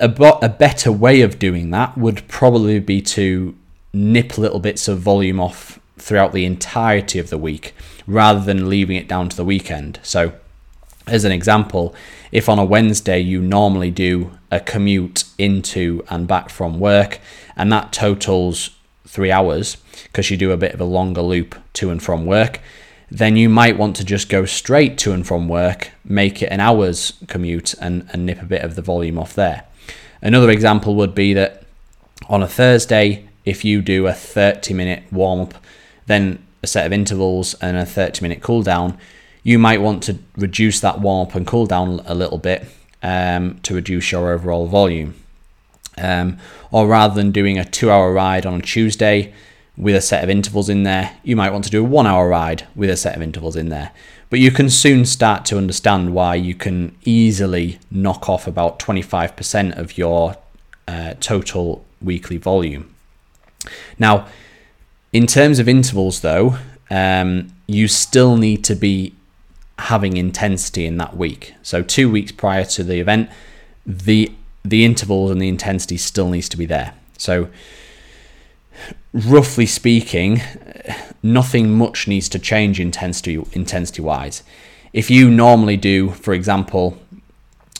[0.00, 3.54] A, bo- a better way of doing that would probably be to
[3.92, 7.74] nip little bits of volume off throughout the entirety of the week
[8.06, 10.00] rather than leaving it down to the weekend.
[10.02, 10.32] So,
[11.06, 11.94] as an example,
[12.32, 17.20] if on a Wednesday you normally do a commute into and back from work
[17.56, 18.70] and that totals
[19.14, 22.60] three hours because you do a bit of a longer loop to and from work,
[23.10, 26.58] then you might want to just go straight to and from work, make it an
[26.58, 29.64] hour's commute, and, and nip a bit of the volume off there.
[30.20, 31.62] Another example would be that
[32.28, 35.54] on a Thursday, if you do a 30 minute warm up,
[36.06, 38.98] then a set of intervals and a 30 minute cool down,
[39.44, 42.66] you might want to reduce that warm up and cool down a little bit
[43.02, 45.14] um, to reduce your overall volume.
[45.96, 46.38] Um,
[46.70, 49.32] or rather than doing a two hour ride on a Tuesday
[49.76, 52.28] with a set of intervals in there, you might want to do a one hour
[52.28, 53.92] ride with a set of intervals in there.
[54.30, 59.78] But you can soon start to understand why you can easily knock off about 25%
[59.78, 60.36] of your
[60.88, 62.94] uh, total weekly volume.
[63.98, 64.26] Now,
[65.12, 66.58] in terms of intervals, though,
[66.90, 69.14] um, you still need to be
[69.78, 71.54] having intensity in that week.
[71.62, 73.30] So, two weeks prior to the event,
[73.86, 74.32] the
[74.64, 76.94] the intervals and the intensity still needs to be there.
[77.18, 77.48] So,
[79.12, 80.40] roughly speaking,
[81.22, 84.42] nothing much needs to change intensity intensity wise.
[84.92, 86.98] If you normally do, for example,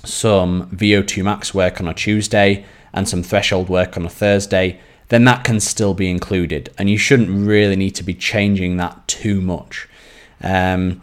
[0.05, 5.25] some VO2 max work on a Tuesday and some threshold work on a Thursday, then
[5.25, 9.41] that can still be included, and you shouldn't really need to be changing that too
[9.41, 9.89] much.
[10.43, 11.03] Um,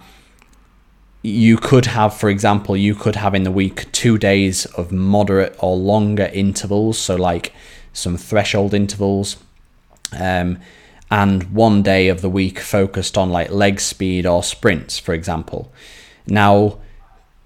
[1.21, 5.55] you could have, for example, you could have in the week two days of moderate
[5.59, 7.53] or longer intervals, so like
[7.93, 9.37] some threshold intervals,
[10.13, 10.59] um,
[11.11, 15.71] and one day of the week focused on like leg speed or sprints, for example.
[16.25, 16.79] Now,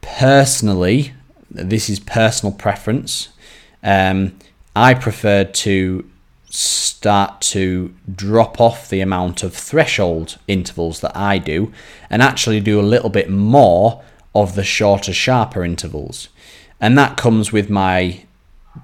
[0.02, 1.14] personally,
[1.50, 3.30] this is personal preference.
[3.84, 4.38] Um,
[4.76, 6.10] I prefer to
[6.56, 11.72] start to drop off the amount of threshold intervals that I do
[12.10, 14.02] and actually do a little bit more
[14.34, 16.30] of the shorter, sharper intervals.
[16.80, 18.26] And that comes with my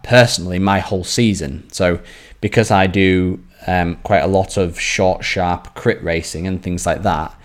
[0.03, 1.69] personally my whole season.
[1.71, 1.99] So
[2.39, 7.03] because I do um, quite a lot of short, sharp crit racing and things like
[7.03, 7.35] that,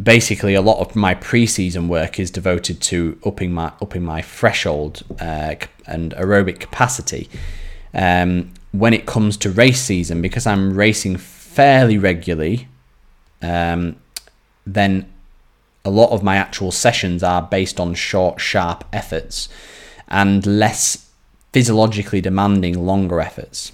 [0.00, 5.02] basically a lot of my preseason work is devoted to upping my upping my threshold
[5.20, 5.54] uh,
[5.86, 7.28] and aerobic capacity.
[7.94, 12.68] Um, when it comes to race season, because I'm racing fairly regularly,
[13.42, 13.96] um,
[14.66, 15.10] then
[15.84, 19.48] a lot of my actual sessions are based on short, sharp efforts
[20.08, 21.10] and less
[21.52, 23.72] physiologically demanding, longer efforts.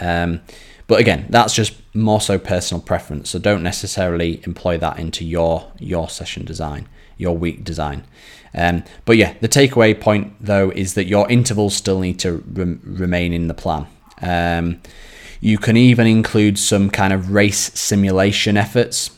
[0.00, 0.40] Um,
[0.86, 3.30] but again, that's just more so personal preference.
[3.30, 8.04] So don't necessarily employ that into your your session design, your week design.
[8.54, 12.78] Um, but yeah, the takeaway point though is that your intervals still need to re-
[12.82, 13.86] remain in the plan.
[14.22, 14.80] Um,
[15.40, 19.10] you can even include some kind of race simulation efforts.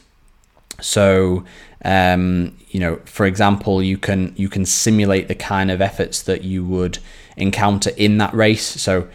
[0.81, 1.45] So,
[1.85, 6.43] um, you know, for example, you can you can simulate the kind of efforts that
[6.43, 6.99] you would
[7.37, 8.65] encounter in that race.
[8.65, 9.09] So,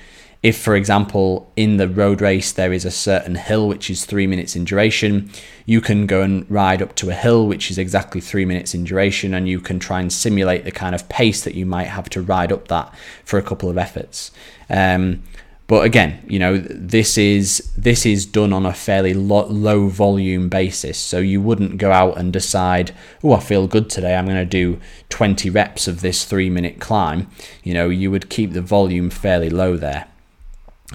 [0.46, 4.28] if, for example, in the road race there is a certain hill which is three
[4.28, 5.28] minutes in duration,
[5.66, 8.84] you can go and ride up to a hill which is exactly three minutes in
[8.84, 12.12] duration, and you can try and simulate the kind of pace that you might have
[12.12, 14.30] to ride up that for a couple of efforts.
[14.70, 15.24] Um,
[15.66, 20.48] but again, you know, this is this is done on a fairly lo- low volume
[20.48, 21.00] basis.
[21.00, 22.92] So you wouldn't go out and decide,
[23.24, 24.16] "Oh, I feel good today.
[24.16, 24.80] I'm going to do
[25.10, 27.32] 20 reps of this 3-minute climb."
[27.64, 30.06] You know, you would keep the volume fairly low there.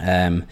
[0.00, 0.46] Um,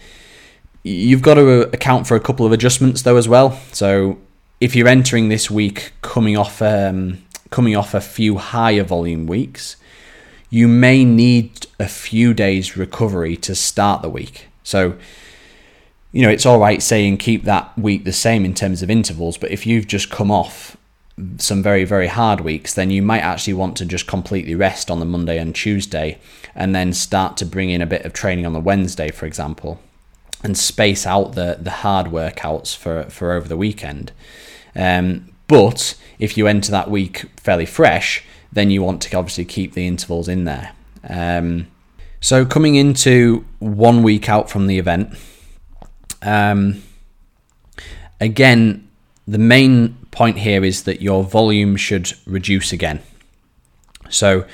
[0.83, 3.59] you've got to account for a couple of adjustments though as well.
[3.71, 4.17] So
[4.59, 9.75] if you're entering this week coming off um, coming off a few higher volume weeks,
[10.49, 14.47] you may need a few days recovery to start the week.
[14.63, 14.95] So
[16.11, 19.37] you know it's all right saying keep that week the same in terms of intervals,
[19.37, 20.75] but if you've just come off
[21.37, 24.99] some very very hard weeks then you might actually want to just completely rest on
[24.99, 26.17] the Monday and Tuesday
[26.55, 29.79] and then start to bring in a bit of training on the Wednesday for example
[30.43, 34.11] and space out the the hard workouts for for over the weekend.
[34.75, 39.73] Um, but if you enter that week fairly fresh then you want to obviously keep
[39.73, 40.73] the intervals in there.
[41.07, 41.67] Um,
[42.21, 45.17] so coming into one week out from the event
[46.21, 46.83] um,
[48.19, 48.87] again
[49.27, 53.01] the main point here is that your volume should reduce again.
[54.09, 54.45] So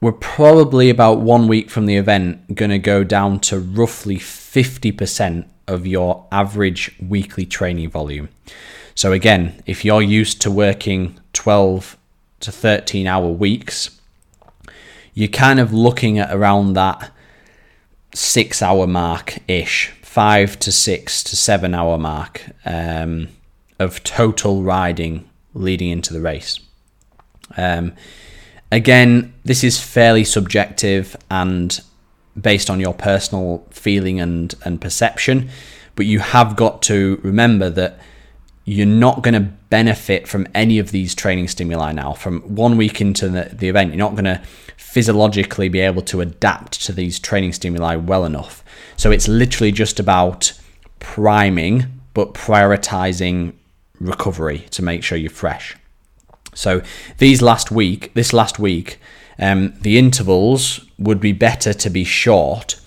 [0.00, 5.46] we're probably about one week from the event going to go down to roughly 50%
[5.68, 8.28] of your average weekly training volume.
[8.94, 11.96] So again, if you're used to working 12
[12.40, 14.00] to 13 hour weeks,
[15.14, 17.12] you're kind of looking at around that
[18.14, 22.42] six hour mark ish, five to six to seven hour mark.
[22.64, 23.28] Um,
[23.82, 26.60] of total riding leading into the race.
[27.56, 27.92] Um,
[28.70, 31.78] again, this is fairly subjective and
[32.40, 35.50] based on your personal feeling and, and perception,
[35.94, 37.98] but you have got to remember that
[38.64, 42.12] you're not going to benefit from any of these training stimuli now.
[42.12, 44.40] From one week into the, the event, you're not going to
[44.76, 48.64] physiologically be able to adapt to these training stimuli well enough.
[48.96, 50.52] So it's literally just about
[51.00, 53.54] priming, but prioritizing
[54.02, 55.76] recovery to make sure you're fresh.
[56.54, 56.82] So
[57.18, 58.98] these last week, this last week,
[59.38, 62.78] um, the intervals would be better to be short,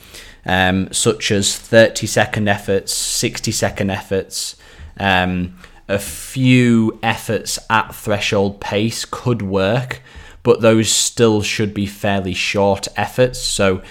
[0.46, 4.56] um, such as 30 second efforts, 60 second efforts.
[5.00, 5.58] Um,
[5.88, 10.02] a few efforts at threshold pace could work,
[10.44, 13.40] but those still should be fairly short efforts.
[13.40, 13.82] So,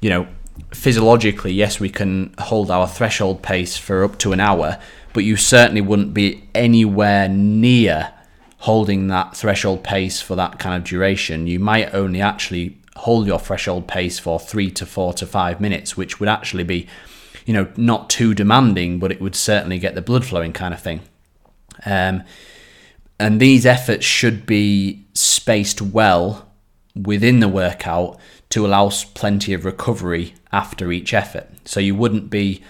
[0.00, 0.26] you know,
[0.72, 4.78] physiologically, yes, we can hold our threshold pace for up to an hour,
[5.16, 8.12] but you certainly wouldn't be anywhere near
[8.58, 11.46] holding that threshold pace for that kind of duration.
[11.46, 15.96] You might only actually hold your threshold pace for three to four to five minutes,
[15.96, 16.86] which would actually be,
[17.46, 20.82] you know, not too demanding, but it would certainly get the blood flowing kind of
[20.82, 21.00] thing.
[21.86, 22.22] Um,
[23.18, 26.46] and these efforts should be spaced well
[26.94, 31.48] within the workout to allow plenty of recovery after each effort.
[31.64, 32.62] So you wouldn't be,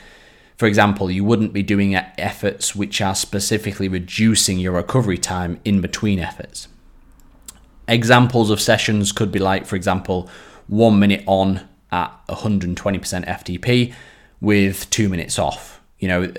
[0.57, 5.81] for example, you wouldn't be doing efforts which are specifically reducing your recovery time in
[5.81, 6.69] between efforts.
[7.87, 10.29] Examples of sessions could be like, for example,
[10.67, 13.95] one minute on at 120% FTP
[14.41, 15.81] with two minutes off.
[15.99, 16.33] You know,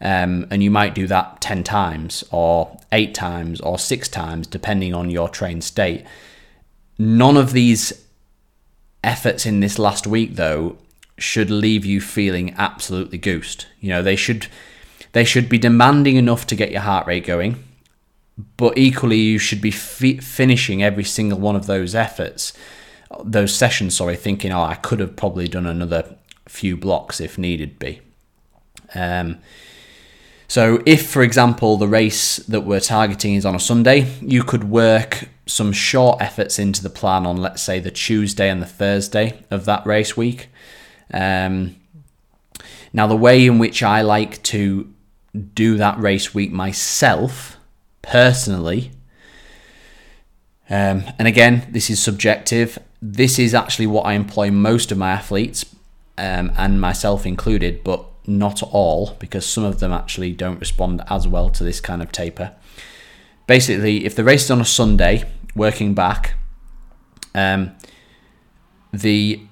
[0.00, 4.94] um, and you might do that 10 times or eight times or six times, depending
[4.94, 6.04] on your trained state.
[6.98, 8.06] None of these
[9.02, 10.78] efforts in this last week, though,
[11.18, 13.66] should leave you feeling absolutely goosed.
[13.80, 14.48] You know, they should
[15.12, 17.64] they should be demanding enough to get your heart rate going,
[18.56, 22.52] but equally you should be fi- finishing every single one of those efforts,
[23.24, 23.96] those sessions.
[23.96, 28.00] Sorry, thinking, oh, I could have probably done another few blocks if needed be.
[28.94, 29.38] Um,
[30.48, 34.64] so, if, for example, the race that we're targeting is on a Sunday, you could
[34.64, 39.42] work some short efforts into the plan on, let's say, the Tuesday and the Thursday
[39.50, 40.48] of that race week.
[41.12, 41.76] Um,
[42.92, 44.92] now, the way in which I like to
[45.54, 47.56] do that race week myself,
[48.02, 48.90] personally,
[50.68, 52.78] um, and again, this is subjective.
[53.00, 55.64] This is actually what I employ most of my athletes,
[56.18, 61.28] um, and myself included, but not all, because some of them actually don't respond as
[61.28, 62.52] well to this kind of taper.
[63.46, 66.34] Basically, if the race is on a Sunday, working back,
[67.34, 67.76] um,
[68.92, 69.45] the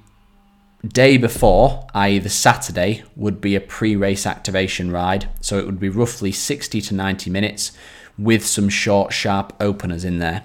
[0.86, 5.28] day before, i.e., the Saturday, would be a pre race activation ride.
[5.40, 7.72] So it would be roughly 60 to 90 minutes
[8.18, 10.44] with some short, sharp openers in there.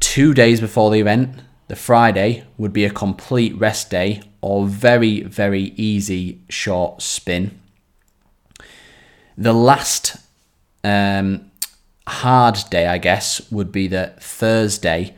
[0.00, 5.22] Two days before the event, the Friday would be a complete rest day or very,
[5.22, 7.58] very easy short spin.
[9.36, 10.16] The last
[10.84, 11.50] um,
[12.06, 15.14] hard day, I guess, would be the Thursday.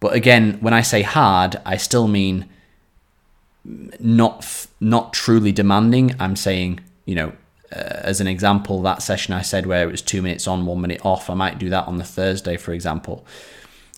[0.00, 2.48] But again, when I say hard, I still mean
[3.64, 6.14] not not truly demanding.
[6.18, 7.32] I'm saying, you know,
[7.74, 10.80] uh, as an example, that session I said where it was two minutes on, one
[10.80, 11.30] minute off.
[11.30, 13.24] I might do that on the Thursday, for example.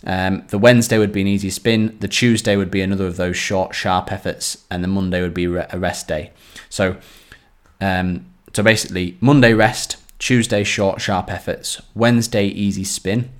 [0.06, 1.96] Um, the Wednesday would be an easy spin.
[2.00, 5.46] The Tuesday would be another of those short, sharp efforts, and the Monday would be
[5.46, 6.32] a rest day.
[6.68, 6.96] So,
[7.80, 13.30] um, so basically, Monday rest, Tuesday short, sharp efforts, Wednesday easy spin,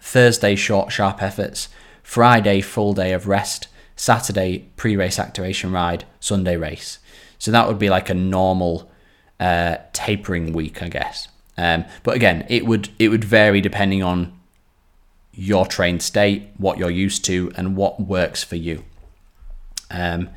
[0.00, 1.68] Thursday short, sharp efforts,
[2.02, 3.68] Friday full day of rest,
[4.00, 7.00] Saturday pre-race activation ride, Sunday race.
[7.38, 8.90] So that would be like a normal
[9.38, 11.28] uh, tapering week, I guess.
[11.58, 14.32] Um, but again, it would it would vary depending on
[15.34, 18.84] your trained state, what you're used to, and what works for you.
[19.90, 20.30] Um,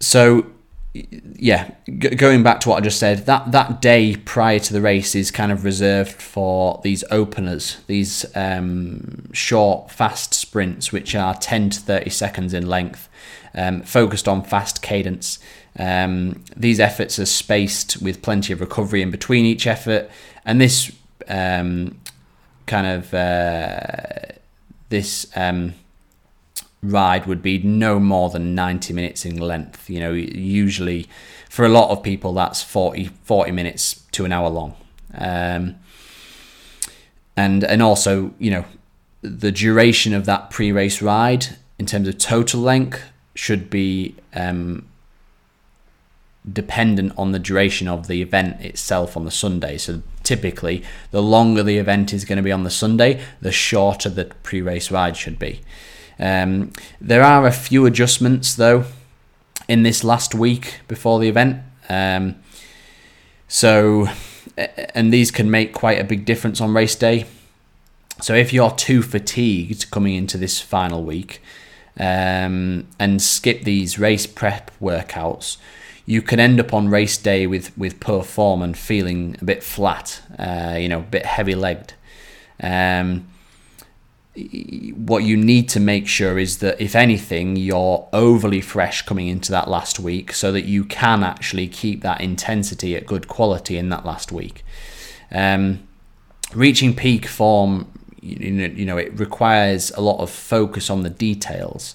[0.00, 0.50] so,
[0.94, 4.80] yeah, g- going back to what I just said, that that day prior to the
[4.80, 11.34] race is kind of reserved for these openers, these um, short, fast sprints, which are
[11.34, 13.08] 10 to 30 seconds in length,
[13.54, 15.40] um, focused on fast cadence.
[15.76, 20.08] Um, these efforts are spaced with plenty of recovery in between each effort,
[20.44, 20.92] and this
[21.26, 21.98] um,
[22.66, 24.32] kind of uh,
[24.90, 25.74] this um,
[26.84, 29.88] ride would be no more than 90 minutes in length.
[29.88, 31.08] You know, usually
[31.48, 34.76] for a lot of people, that's 40, 40 minutes to an hour long.
[35.16, 35.76] Um,
[37.36, 38.64] and and also, you know,
[39.22, 43.02] the duration of that pre-race ride in terms of total length
[43.34, 44.86] should be um,
[46.50, 49.78] dependent on the duration of the event itself on the Sunday.
[49.78, 54.08] So typically, the longer the event is going to be on the Sunday, the shorter
[54.08, 55.60] the pre race ride should be.
[56.18, 58.84] Um, there are a few adjustments though
[59.68, 61.62] in this last week before the event.
[61.88, 62.36] Um,
[63.48, 64.08] so,
[64.56, 67.26] and these can make quite a big difference on race day.
[68.20, 71.42] So, if you're too fatigued coming into this final week
[71.98, 75.56] um, and skip these race prep workouts,
[76.06, 79.62] you can end up on race day with, with poor form and feeling a bit
[79.62, 81.94] flat, uh, you know, a bit heavy legged.
[82.62, 83.26] Um,
[84.36, 89.52] what you need to make sure is that if anything you're overly fresh coming into
[89.52, 93.90] that last week so that you can actually keep that intensity at good quality in
[93.90, 94.64] that last week.
[95.30, 95.86] Um,
[96.52, 101.10] reaching peak form you know, you know it requires a lot of focus on the
[101.10, 101.94] details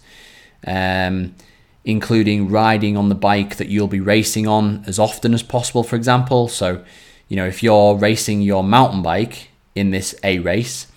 [0.65, 1.35] um,
[1.83, 5.95] including riding on the bike that you'll be racing on as often as possible for
[5.97, 6.47] example.
[6.47, 6.83] So
[7.27, 10.87] you know if you're racing your mountain bike in this a race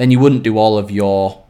[0.00, 1.44] then you wouldn't do all of your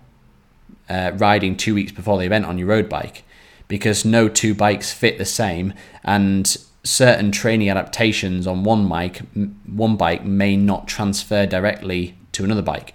[0.89, 3.23] uh, riding two weeks before the event on your road bike
[3.69, 5.73] because no two bikes fit the same
[6.03, 9.23] and certain training adaptations on one bike
[9.67, 12.95] one bike may not transfer directly to another bike.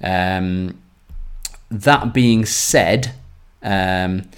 [0.00, 0.80] Um,
[1.72, 3.16] that being said
[3.64, 4.30] um,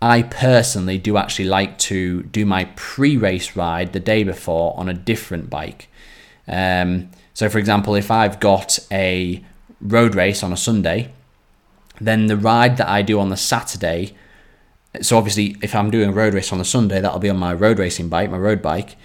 [0.00, 4.94] I personally do actually like to do my pre-race ride the day before on a
[4.94, 5.88] different bike.
[6.48, 9.44] Um, so for example if I've got a
[9.84, 11.12] road race on a Sunday,
[12.00, 14.16] then the ride that I do on the Saturday.
[15.00, 17.52] So obviously, if I'm doing a road race on the Sunday, that'll be on my
[17.52, 18.96] road racing bike, my road bike.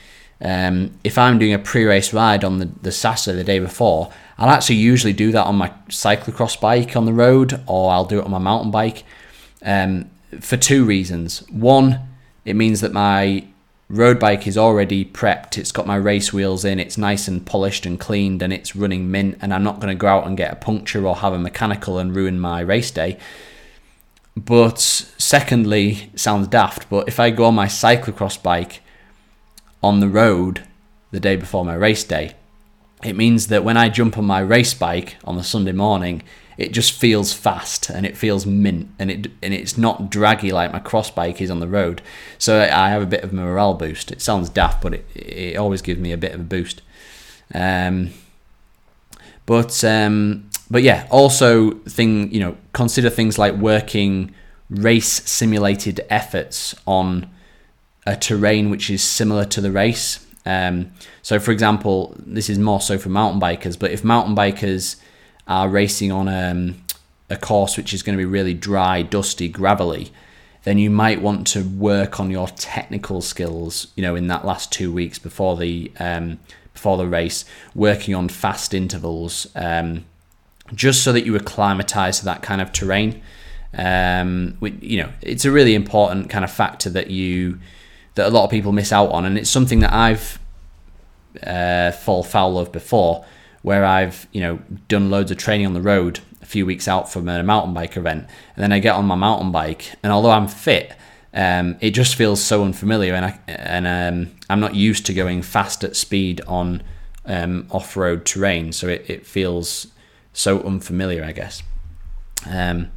[0.42, 4.50] Um, if I'm doing a pre-race ride on the, the Saturday, the day before, I'll
[4.50, 8.26] actually usually do that on my cyclocross bike on the road, or I'll do it
[8.26, 9.04] on my mountain bike.
[9.62, 10.10] Um,
[10.40, 11.40] for two reasons.
[11.50, 12.00] One,
[12.46, 13.46] it means that my
[13.90, 15.58] road bike is already prepped.
[15.58, 16.80] It's got my race wheels in.
[16.80, 19.38] It's nice and polished and cleaned, and it's running mint.
[19.42, 21.98] And I'm not going to go out and get a puncture or have a mechanical
[21.98, 23.18] and ruin my race day.
[24.38, 28.82] But secondly, sounds daft, but if I go on my cyclocross bike
[29.84, 30.64] on the road
[31.12, 32.36] the day before my race day,
[33.04, 36.22] it means that when I jump on my race bike on the Sunday morning,
[36.60, 40.74] it just feels fast and it feels mint and it and it's not draggy like
[40.74, 42.02] my cross bike is on the road.
[42.38, 44.12] So I have a bit of a morale boost.
[44.12, 46.82] It sounds daft, but it, it always gives me a bit of a boost.
[47.56, 48.10] Um,
[49.46, 54.36] but um, but yeah, also thing you know consider things like working
[54.70, 57.30] race simulated efforts on
[58.06, 60.28] a terrain which is similar to the race.
[60.46, 60.92] Um,
[61.22, 64.98] so, for example, this is more so for mountain bikers, but if mountain bikers
[65.50, 66.82] are racing on um,
[67.30, 70.12] a course which is going to be really dry, dusty, gravelly,
[70.64, 73.88] then you might want to work on your technical skills.
[73.96, 76.40] You know, in that last two weeks before the um,
[76.74, 77.44] before the race,
[77.74, 80.06] working on fast intervals, um,
[80.74, 83.22] just so that you acclimatise to that kind of terrain.
[83.74, 87.60] Um, you know, it's a really important kind of factor that you
[88.16, 90.40] that a lot of people miss out on, and it's something that I've
[91.46, 93.26] uh, fall foul of before
[93.62, 97.12] where I've you know done loads of training on the road a few weeks out
[97.12, 100.32] from a mountain bike event, and then I get on my mountain bike, and although
[100.32, 100.94] I'm fit,
[101.34, 105.42] um, it just feels so unfamiliar, and I and um, I'm not used to going
[105.42, 106.84] fast at speed on
[107.26, 109.88] um, off-road terrain, so it, it feels
[110.34, 111.62] so unfamiliar, I guess.
[112.50, 112.92] Um,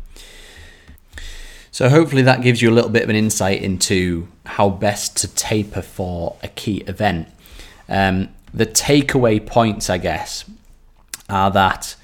[1.70, 5.28] so hopefully that gives you a little bit of an insight into how best to
[5.34, 7.28] taper for a key event.
[7.88, 10.44] Um, the takeaway points, I guess,
[11.28, 11.96] are that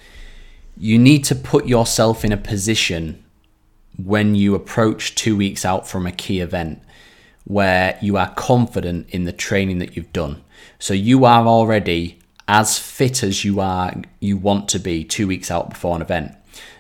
[0.76, 3.22] you need to put yourself in a position
[4.03, 6.80] when you approach two weeks out from a key event
[7.44, 10.42] where you are confident in the training that you've done.
[10.78, 15.51] So you are already as fit as you are you want to be two weeks
[15.51, 16.32] out before an event.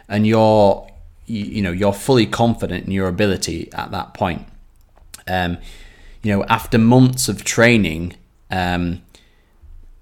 [0.08, 0.86] And you're
[1.26, 4.46] you, know you're fully confident in your ability at that point.
[5.26, 5.58] Um,
[6.22, 8.16] you know, after months of training,
[8.50, 9.02] um,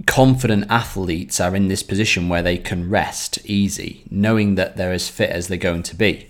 [0.04, 5.08] confident athletes are in this position where they can rest easy, knowing that they're as
[5.08, 6.28] fit as they're going to be.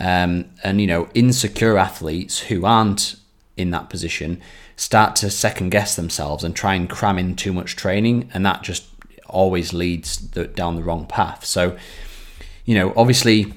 [0.00, 3.16] Um, and you know, insecure athletes who aren't
[3.56, 4.40] in that position
[4.76, 8.62] start to second guess themselves and try and cram in too much training, and that
[8.62, 8.86] just
[9.28, 11.44] always leads the, down the wrong path.
[11.44, 11.76] So,
[12.64, 13.52] you know, obviously,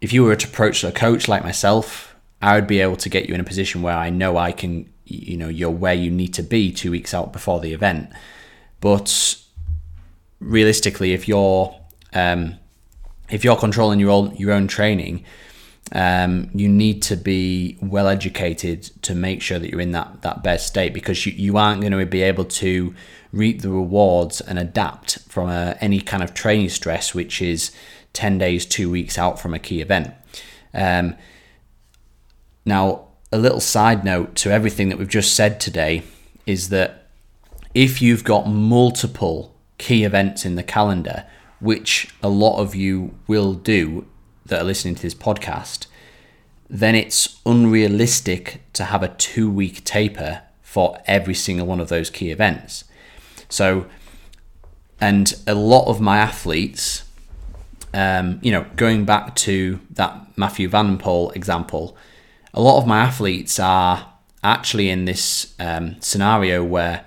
[0.00, 3.28] if you were to approach a coach like myself, I would be able to get
[3.28, 6.32] you in a position where I know I can, you know, you're where you need
[6.34, 8.10] to be two weeks out before the event.
[8.80, 9.36] But
[10.38, 11.74] realistically, if you're
[12.12, 12.56] um,
[13.30, 15.24] if you're controlling your own your own training,
[15.92, 20.42] um, you need to be well educated to make sure that you're in that that
[20.42, 22.94] best state because you, you aren't going to be able to
[23.32, 27.70] reap the rewards and adapt from a, any kind of training stress, which is
[28.12, 30.12] 10 days, two weeks out from a key event.
[30.74, 31.16] Um,
[32.64, 36.02] now, a little side note to everything that we've just said today
[36.46, 37.09] is that
[37.74, 41.24] if you've got multiple key events in the calendar,
[41.60, 44.06] which a lot of you will do
[44.46, 45.86] that are listening to this podcast,
[46.68, 52.10] then it's unrealistic to have a two week taper for every single one of those
[52.10, 52.84] key events.
[53.48, 53.86] So,
[55.00, 57.04] and a lot of my athletes,
[57.92, 61.96] um, you know, going back to that Mathieu Van Poel example,
[62.54, 64.12] a lot of my athletes are
[64.44, 67.04] actually in this um, scenario where,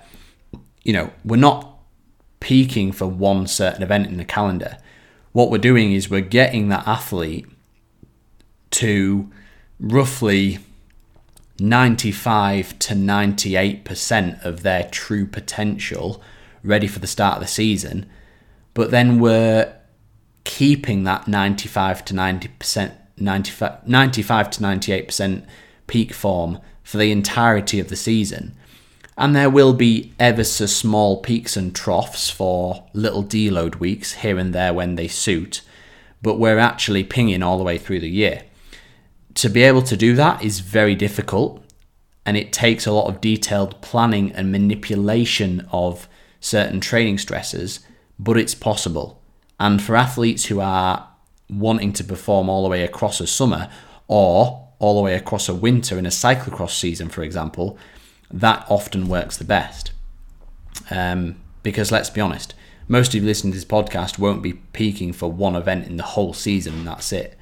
[0.84, 1.78] you know, we're not
[2.40, 4.76] peaking for one certain event in the calendar.
[5.32, 7.46] What we're doing is we're getting that athlete
[8.72, 9.30] to
[9.80, 10.58] roughly
[11.58, 16.22] 95 to 98% of their true potential
[16.62, 18.06] ready for the start of the season.
[18.74, 19.74] But then we're
[20.44, 25.46] keeping that 95 to 90%, 95, 95 to 98%
[25.86, 28.54] peak form for the entirety of the season.
[29.16, 34.38] And there will be ever so small peaks and troughs for little deload weeks here
[34.38, 35.62] and there when they suit,
[36.20, 38.42] but we're actually pinging all the way through the year
[39.34, 41.62] to be able to do that is very difficult
[42.24, 46.08] and it takes a lot of detailed planning and manipulation of
[46.40, 47.80] certain training stresses,
[48.18, 49.20] but it's possible.
[49.60, 51.08] And for athletes who are
[51.50, 53.68] wanting to perform all the way across a summer
[54.08, 57.78] or all the way across a winter in a cyclocross season, for example,
[58.30, 59.92] that often works the best.
[60.90, 62.54] Um, because let's be honest,
[62.88, 66.02] most of you listening to this podcast won't be peaking for one event in the
[66.02, 67.38] whole season, and that's it.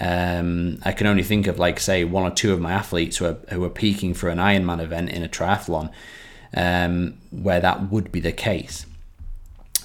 [0.00, 3.26] Um, I can only think of like say one or two of my athletes who
[3.26, 5.90] are who are peaking for an Ironman event in a triathlon,
[6.54, 8.86] um, where that would be the case.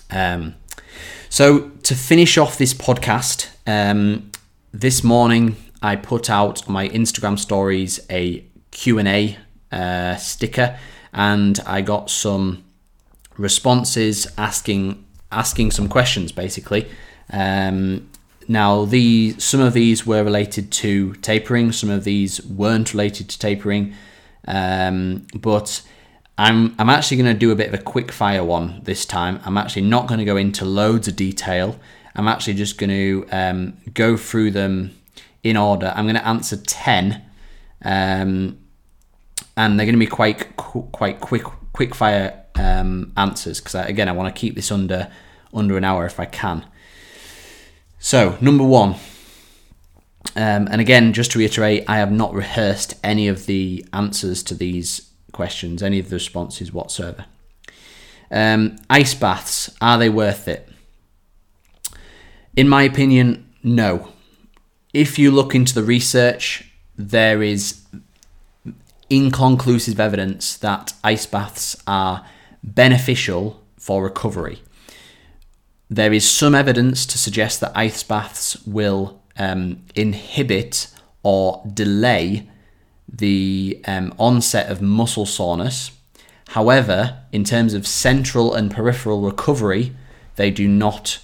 [0.10, 0.56] Um,
[1.30, 4.32] so to finish off this podcast, um,
[4.72, 9.38] this morning I put out my Instagram stories a Q and A
[9.76, 10.78] uh, sticker,
[11.14, 12.64] and I got some
[13.38, 16.88] responses asking asking some questions basically.
[17.32, 18.08] Um,
[18.48, 23.40] now, the some of these were related to tapering, some of these weren't related to
[23.40, 23.94] tapering,
[24.48, 25.82] um, but
[26.38, 29.40] I'm I'm actually going to do a bit of a quick fire one this time.
[29.46, 31.80] I'm actually not going to go into loads of detail.
[32.16, 34.92] I'm actually just going to um, go through them
[35.44, 35.92] in order.
[35.96, 37.24] I'm going to answer ten,
[37.84, 38.60] um,
[39.58, 44.12] and they're going to be quite quite quick quick fire um, answers because again I
[44.12, 45.12] want to keep this under
[45.54, 46.66] under an hour if I can.
[47.98, 48.96] So, number one,
[50.36, 54.54] um, and again, just to reiterate, I have not rehearsed any of the answers to
[54.54, 57.26] these questions, any of the responses whatsoever.
[58.30, 60.70] Um, ice baths, are they worth it?
[62.56, 64.10] In my opinion, no.
[64.94, 67.82] If you look into the research, there is
[69.16, 72.26] inconclusive evidence that ice baths are
[72.64, 74.62] beneficial for recovery
[75.90, 80.88] there is some evidence to suggest that ice baths will um, inhibit
[81.24, 82.50] or delay
[83.08, 85.92] the um, onset of muscle soreness.
[86.50, 89.96] However, in terms of central and peripheral recovery,
[90.36, 91.20] they do not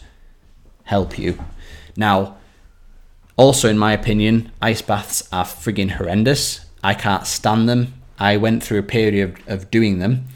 [0.83, 1.39] help you.
[1.95, 2.37] Now,
[3.37, 6.65] also, in my opinion, ice baths are frigging horrendous.
[6.83, 7.93] I can't stand them.
[8.17, 9.15] I went through a period
[9.47, 10.27] of, of doing them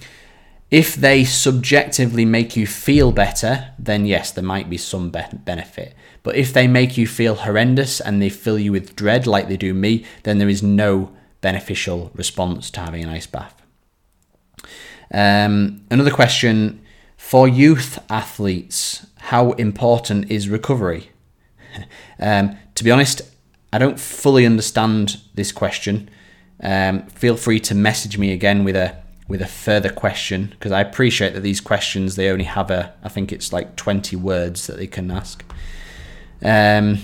[0.71, 5.95] if they subjectively make you feel better, then yes, there might be some be- benefit.
[6.23, 9.57] But if they make you feel horrendous and they fill you with dread like they
[9.57, 13.61] do me, then there is no beneficial response to having an ice bath.
[15.13, 16.81] Um, another question
[17.15, 21.11] for youth athletes how important is recovery?
[22.19, 23.21] um, to be honest,
[23.71, 26.09] I don't fully understand this question.
[26.61, 28.95] Um, feel free to message me again with a
[29.27, 33.09] with a further question because I appreciate that these questions they only have a I
[33.09, 35.43] think it's like 20 words that they can ask.
[36.41, 36.99] Um,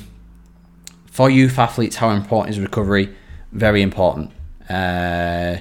[1.08, 3.14] for youth athletes, how important is recovery?
[3.52, 4.32] Very important.
[4.70, 5.58] Uh,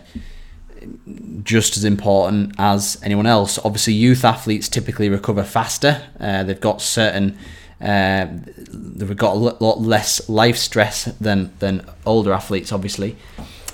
[1.42, 3.58] just as important as anyone else.
[3.64, 6.02] Obviously, youth athletes typically recover faster.
[6.18, 7.36] Uh, they've got certain,
[7.80, 8.26] uh,
[8.70, 13.16] they've got a lot less life stress than than older athletes, obviously.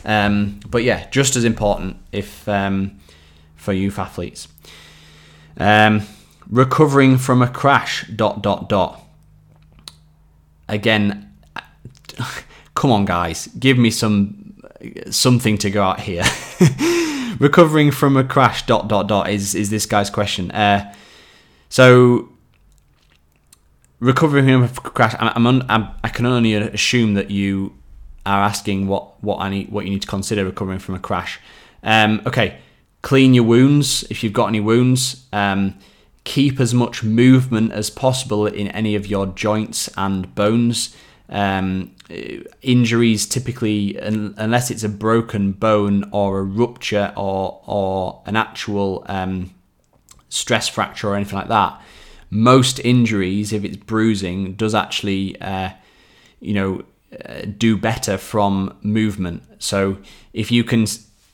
[0.06, 2.98] Um, but yeah, just as important if um,
[3.56, 4.48] for youth athletes.
[5.58, 6.02] Um,
[6.48, 8.06] recovering from a crash.
[8.08, 9.02] Dot dot dot.
[10.68, 11.32] Again,
[12.74, 14.54] come on, guys, give me some
[15.10, 16.24] something to go out here.
[17.40, 18.64] recovering from a crash.
[18.64, 20.52] Dot dot dot is is this guy's question.
[20.52, 20.94] Uh,
[21.68, 22.28] so
[23.98, 25.16] recovering from a crash.
[25.18, 27.75] I'm, I'm, I'm, i can only assume that you
[28.26, 31.40] are asking what what I need, what you need to consider recovering from a crash.
[31.82, 32.58] Um, okay,
[33.02, 35.24] clean your wounds if you've got any wounds.
[35.32, 35.78] Um,
[36.24, 40.94] keep as much movement as possible in any of your joints and bones.
[41.28, 41.92] Um,
[42.62, 49.54] injuries typically, unless it's a broken bone or a rupture or or an actual um,
[50.28, 51.80] stress fracture or anything like that,
[52.30, 55.70] most injuries, if it's bruising, does actually, uh,
[56.40, 56.84] you know,
[57.24, 59.42] uh, do better from movement.
[59.58, 59.98] So
[60.32, 60.86] if you can,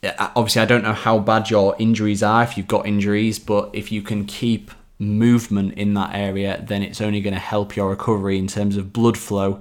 [0.02, 3.70] uh, obviously, I don't know how bad your injuries are if you've got injuries, but
[3.72, 7.90] if you can keep movement in that area, then it's only going to help your
[7.90, 9.60] recovery in terms of blood flow.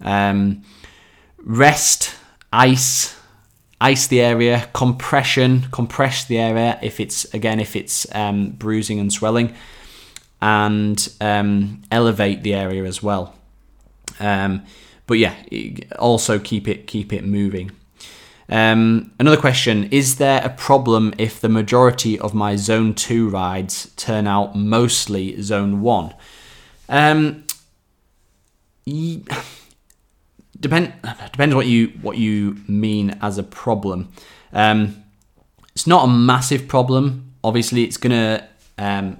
[0.00, 0.62] Um,
[1.38, 2.14] rest,
[2.52, 3.16] ice,
[3.80, 9.12] ice the area, compression, compress the area if it's again if it's um, bruising and
[9.12, 9.54] swelling,
[10.42, 13.34] and um, elevate the area as well.
[14.20, 14.64] Um,
[15.06, 15.34] but yeah,
[15.98, 17.70] also keep it keep it moving.
[18.48, 23.90] Um, another question Is there a problem if the majority of my zone 2 rides
[23.96, 26.14] turn out mostly zone 1?
[26.88, 27.44] Um,
[30.60, 30.92] depend,
[31.32, 34.12] depends what you, what you mean as a problem.
[34.52, 35.02] Um,
[35.74, 37.32] it's not a massive problem.
[37.42, 38.46] Obviously, it's gonna
[38.78, 39.18] um,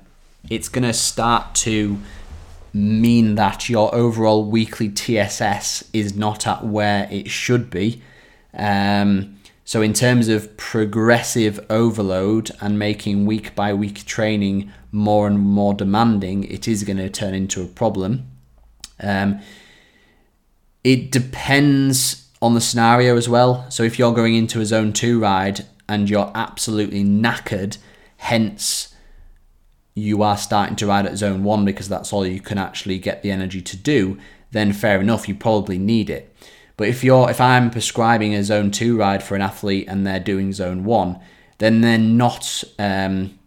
[0.48, 1.98] it's gonna start to
[2.74, 8.02] mean that your overall weekly TSS is not at where it should be.
[8.52, 15.38] Um, so, in terms of progressive overload and making week by week training more and
[15.38, 18.26] more demanding, it is going to turn into a problem.
[19.00, 19.40] Um,
[20.82, 23.70] it depends on the scenario as well.
[23.70, 27.78] So, if you're going into a zone two ride and you're absolutely knackered,
[28.18, 28.93] hence
[29.94, 33.22] you are starting to ride at zone one because that's all you can actually get
[33.22, 34.18] the energy to do,
[34.50, 36.34] then fair enough, you probably need it.
[36.76, 40.20] But if you're if I'm prescribing a zone two ride for an athlete and they're
[40.20, 41.20] doing zone one,
[41.58, 43.38] then they're not um,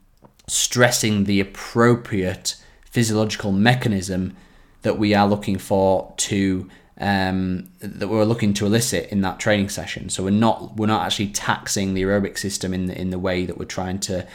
[0.48, 4.36] stressing the appropriate physiological mechanism
[4.84, 6.70] that we are looking for to
[7.00, 10.10] um, that we're looking to elicit in that training session.
[10.10, 13.45] So we're not we're not actually taxing the aerobic system in the, in the way
[13.45, 14.26] that we're trying to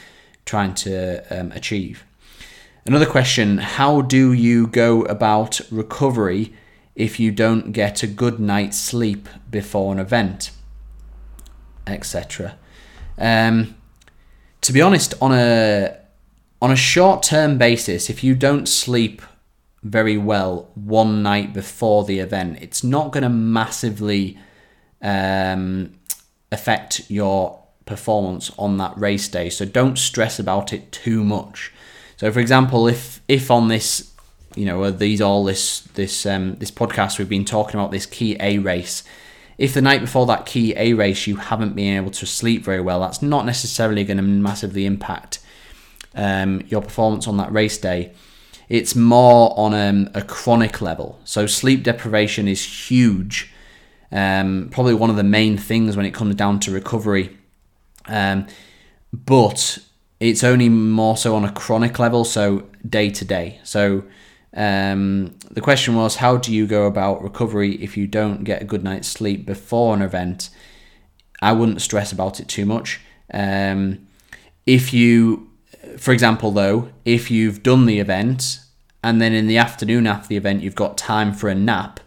[0.44, 2.04] trying to um, achieve.
[2.84, 6.52] Another question: How do you go about recovery
[6.94, 10.50] if you don't get a good night's sleep before an event,
[11.86, 12.56] etc.
[13.18, 13.76] Um,
[14.60, 15.96] to be honest, on a
[16.60, 19.22] on a short term basis, if you don't sleep
[19.82, 24.38] very well one night before the event, it's not going to massively
[25.00, 25.92] um,
[26.52, 29.50] affect your performance on that race day.
[29.50, 31.72] So don't stress about it too much.
[32.16, 34.12] So, for example, if if on this
[34.56, 38.36] you know, these all this this um, this podcast we've been talking about this key
[38.40, 39.02] A race.
[39.58, 42.80] If the night before that key A race you haven't been able to sleep very
[42.80, 45.40] well, that's not necessarily going to massively impact
[46.14, 48.12] um, your performance on that race day.
[48.68, 51.20] It's more on um, a chronic level.
[51.24, 53.52] So sleep deprivation is huge.
[54.10, 57.36] Um, probably one of the main things when it comes down to recovery.
[58.06, 58.46] Um,
[59.12, 59.78] but
[60.20, 63.60] it's only more so on a chronic level, so day to day.
[63.64, 64.04] So
[64.54, 68.64] um, the question was, how do you go about recovery if you don't get a
[68.64, 70.50] good night's sleep before an event?
[71.40, 73.00] I wouldn't stress about it too much.
[73.32, 74.06] Um,
[74.66, 75.50] if you,
[75.98, 78.60] for example, though, if you've done the event
[79.02, 81.98] and then in the afternoon after the event you've got time for a nap,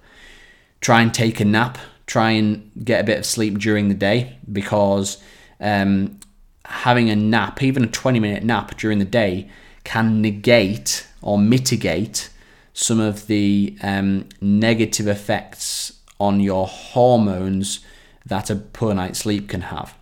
[0.79, 1.77] try and take a nap.
[2.05, 5.17] Try and get a bit of sleep during the day because
[5.59, 6.19] um,
[6.65, 9.49] having a nap, even a 20 minute nap during the day,
[9.83, 12.29] can negate or mitigate
[12.73, 17.79] some of the um, negative effects on your hormones
[18.25, 19.95] that a poor night's sleep can have.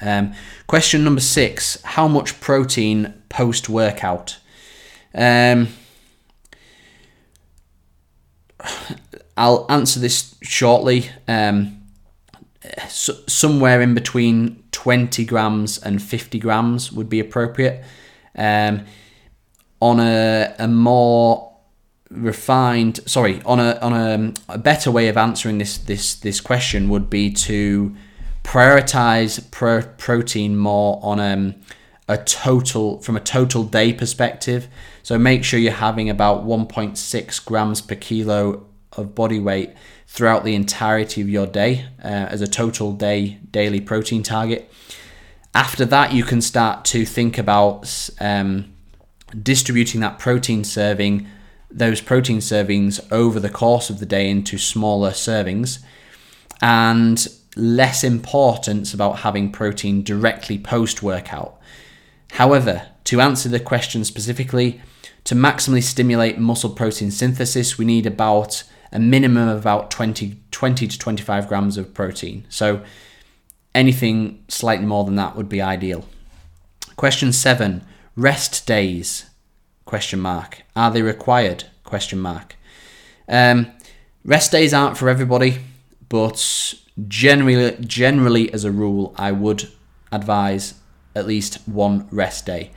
[0.00, 0.34] Um,
[0.66, 4.38] question number six How much protein post workout?
[5.14, 5.68] Um,
[9.36, 11.10] I'll answer this shortly.
[11.26, 11.77] Um,
[12.88, 17.84] so, somewhere in between 20 grams and 50 grams would be appropriate.
[18.36, 18.84] Um,
[19.80, 21.48] on a, a more
[22.10, 26.88] refined sorry on a on a, a, better way of answering this this this question
[26.88, 27.94] would be to
[28.42, 31.54] prioritize pro- protein more on um,
[32.08, 34.68] a total from a total day perspective
[35.02, 38.64] so make sure you're having about 1.6 grams per kilo
[38.98, 39.70] of body weight
[40.06, 44.70] throughout the entirety of your day uh, as a total day daily protein target
[45.54, 48.72] after that you can start to think about um,
[49.42, 51.26] distributing that protein serving
[51.70, 55.80] those protein servings over the course of the day into smaller servings
[56.60, 61.60] and less importance about having protein directly post workout.
[62.32, 64.80] However, to answer the question specifically,
[65.24, 68.62] to maximally stimulate muscle protein synthesis, we need about
[68.92, 72.44] a minimum of about 20, 20 to 25 grams of protein.
[72.48, 72.82] So
[73.74, 76.04] anything slightly more than that would be ideal.
[76.96, 77.84] Question seven,
[78.16, 79.26] rest days,
[79.84, 80.62] question mark.
[80.74, 82.56] Are they required, question mark.
[83.28, 83.70] Um,
[84.24, 85.58] rest days aren't for everybody,
[86.08, 86.74] but
[87.06, 89.70] generally, generally as a rule, I would
[90.10, 90.74] advise
[91.14, 92.70] at least one rest day.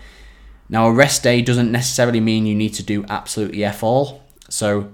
[0.70, 4.24] Now, a rest day doesn't necessarily mean you need to do absolutely F all.
[4.50, 4.92] So,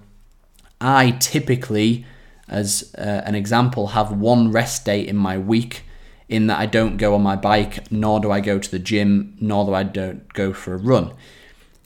[0.80, 2.05] I typically,
[2.47, 5.84] as uh, an example, have one rest day in my week
[6.30, 9.36] in that I don't go on my bike, nor do I go to the gym,
[9.39, 11.13] nor do I don't go for a run.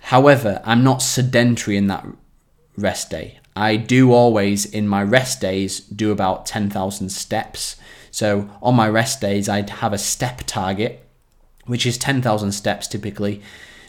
[0.01, 2.05] However, I'm not sedentary in that
[2.75, 3.39] rest day.
[3.55, 7.75] I do always, in my rest days, do about 10,000 steps.
[8.09, 11.05] So on my rest days, I'd have a step target,
[11.65, 13.41] which is 10,000 steps typically,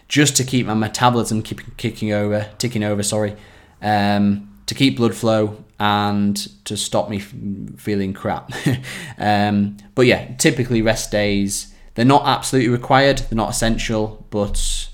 [0.09, 3.37] just to keep my metabolism keep kicking over, ticking over, sorry,
[3.81, 8.51] um, to keep blood flow and to stop me feeling crap.
[9.19, 14.89] um, but yeah, typically rest days, they're not absolutely required, they're not essential, but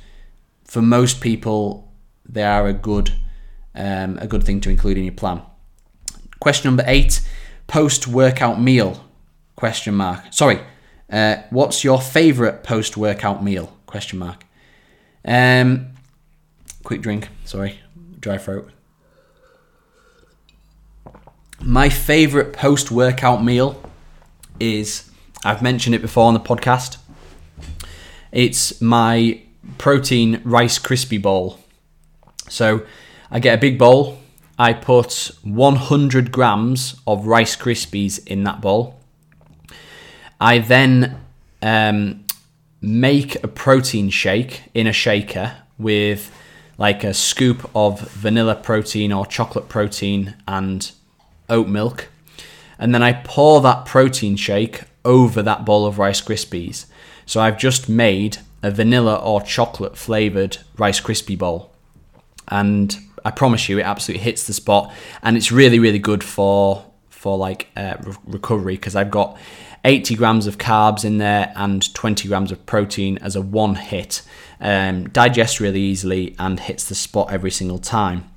[0.65, 1.93] for most people,
[2.29, 3.13] they are a good
[3.75, 5.43] um, a good thing to include in your plan.
[6.41, 7.21] Question number eight:
[7.69, 9.05] post-workout meal?
[9.55, 10.25] Question mark.
[10.33, 10.59] Sorry,
[11.11, 13.73] uh, what's your favourite post-workout meal?
[13.87, 14.45] Question mark.
[15.25, 15.91] Um,
[16.83, 17.29] quick drink.
[17.45, 17.79] Sorry,
[18.19, 18.73] dry throat.
[21.61, 23.83] My favourite post-workout meal
[24.61, 25.11] is
[25.45, 26.99] I've mentioned it before on the podcast.
[28.31, 29.43] It's my
[29.77, 31.59] protein Rice Krispie bowl.
[32.49, 32.87] So
[33.31, 34.19] I get a big bowl.
[34.59, 39.01] I put 100 grams of Rice Krispies in that bowl.
[40.41, 41.21] I then
[41.61, 42.25] um,
[42.81, 46.33] make a protein shake in a shaker with
[46.77, 50.93] like a scoop of vanilla protein or chocolate protein and
[51.49, 52.09] oat milk.
[52.79, 56.87] And then I pour that protein shake over that bowl of Rice Krispies.
[57.27, 61.73] So I've just made a vanilla or chocolate flavored Rice Krispie bowl.
[62.49, 64.93] And I promise you, it absolutely hits the spot,
[65.23, 69.37] and it's really, really good for for like uh, re- recovery because I've got
[69.85, 74.23] 80 grams of carbs in there and 20 grams of protein as a one hit.
[74.61, 78.31] Um, digests really easily and hits the spot every single time.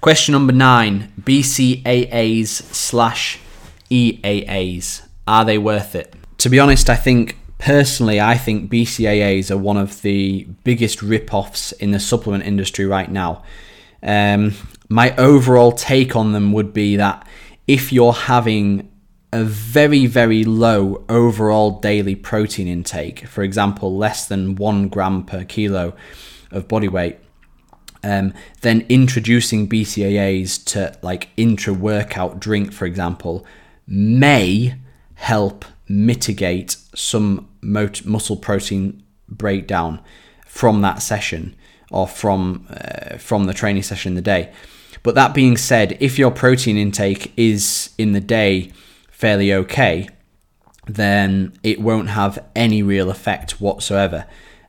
[0.00, 3.38] Question number nine: BCAAs slash
[3.90, 6.14] EAAs are they worth it?
[6.38, 11.72] To be honest, I think personally, I think BCAAs are one of the biggest rip-offs
[11.72, 13.42] in the supplement industry right now.
[14.02, 14.54] Um,
[14.88, 17.26] my overall take on them would be that
[17.66, 18.90] if you're having
[19.32, 25.44] a very, very low overall daily protein intake, for example, less than one gram per
[25.44, 25.94] kilo
[26.50, 27.18] of body weight,
[28.02, 28.32] um,
[28.62, 33.44] then introducing BCAAs to like intra workout drink, for example,
[33.86, 34.74] may
[35.14, 40.00] help mitigate some muscle protein breakdown
[40.46, 41.54] from that session
[41.90, 44.52] or from uh, from the training session in the day.
[45.02, 48.72] But that being said, if your protein intake is in the day
[49.10, 50.08] fairly okay,
[50.86, 54.26] then it won't have any real effect whatsoever.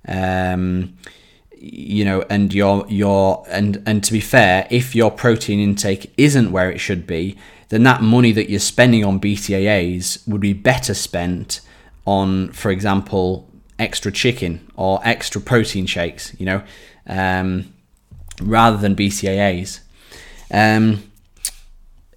[0.08, 0.98] Um,
[1.62, 6.52] you know, and your your and and to be fair, if your protein intake isn't
[6.52, 7.38] where it should be,
[7.70, 11.62] then that money that you're spending on BCAAs would be better spent
[12.06, 13.48] on, for example,
[13.78, 16.34] extra chicken or extra protein shakes.
[16.40, 16.64] You know,
[17.06, 17.72] um,
[18.42, 19.82] rather than BCAAs.
[20.50, 21.04] Um,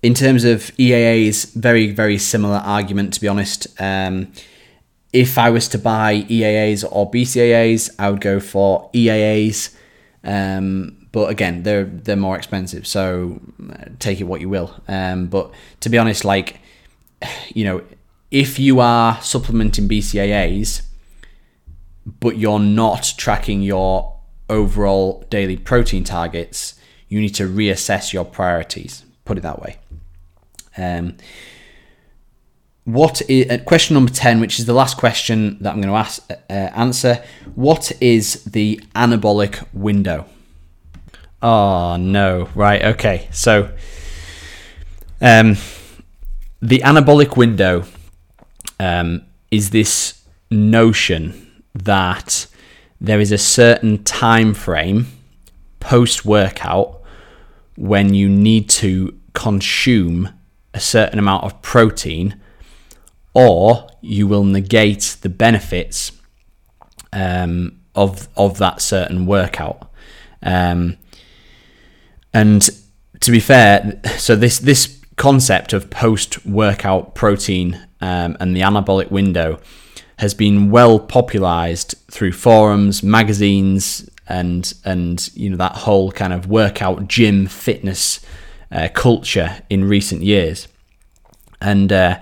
[0.03, 3.67] in terms of EAAs, very, very similar argument, to be honest.
[3.81, 4.33] Um,
[5.15, 9.73] if I was to buy EAAs or BCAAs, I would go for EAAs.
[10.25, 13.41] Um, but again, they're they're more expensive, so
[13.73, 14.75] uh, take it what you will.
[14.89, 16.61] Um, but to be honest, like
[17.55, 17.83] you know,
[18.33, 20.83] if you are supplementing BCAAs,
[22.19, 24.19] but you're not tracking your
[24.51, 26.75] overall daily protein targets,
[27.09, 29.05] you need to reassess your priorities.
[29.25, 29.77] Put it that way.
[30.77, 31.17] Um,
[32.85, 35.99] what is uh, question number 10 which is the last question that i'm going to
[35.99, 37.23] ask, uh, answer.
[37.55, 40.27] What is the anabolic window?
[41.43, 42.49] Oh no.
[42.55, 43.29] Right okay.
[43.31, 43.71] So
[45.21, 45.57] um,
[46.61, 47.85] the anabolic window
[48.81, 52.47] um, is this notion that
[53.01, 55.07] there is a certain time frame
[55.81, 57.03] post workout
[57.77, 60.31] when you need to consume
[60.73, 62.41] a certain amount of protein
[63.35, 66.13] or you will negate the benefits
[67.13, 69.91] um, of of that certain workout
[70.43, 70.97] um,
[72.33, 72.69] and
[73.21, 79.11] to be fair, so this this concept of post workout protein um, and the anabolic
[79.11, 79.61] window
[80.19, 86.49] has been well popularized through forums, magazines, and and you know that whole kind of
[86.49, 88.21] workout gym fitness
[88.71, 90.69] uh, culture in recent years.
[91.61, 92.21] And uh,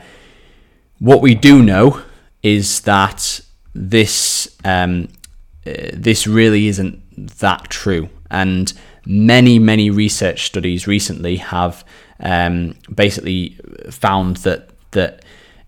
[1.03, 2.00] what we do know
[2.44, 3.40] is that
[3.74, 5.09] this um,
[5.66, 7.03] uh, this really isn't
[7.38, 8.72] that true, and
[9.05, 11.84] many many research studies recently have
[12.20, 13.59] um, basically
[13.90, 15.24] found that that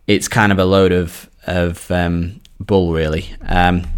[0.06, 3.34] it's kind of a load of of um, bull, really.
[3.48, 3.88] Um,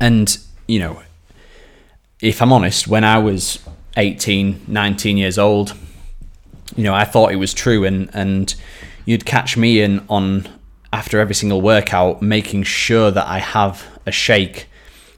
[0.00, 0.38] and
[0.68, 1.02] you know,
[2.22, 3.58] if I'm honest, when I was
[3.98, 5.74] 18, 19 years old,
[6.76, 8.54] you know, I thought it was true, and and
[9.04, 10.48] you'd catch me in on
[10.92, 14.66] after every single workout, making sure that I have a shake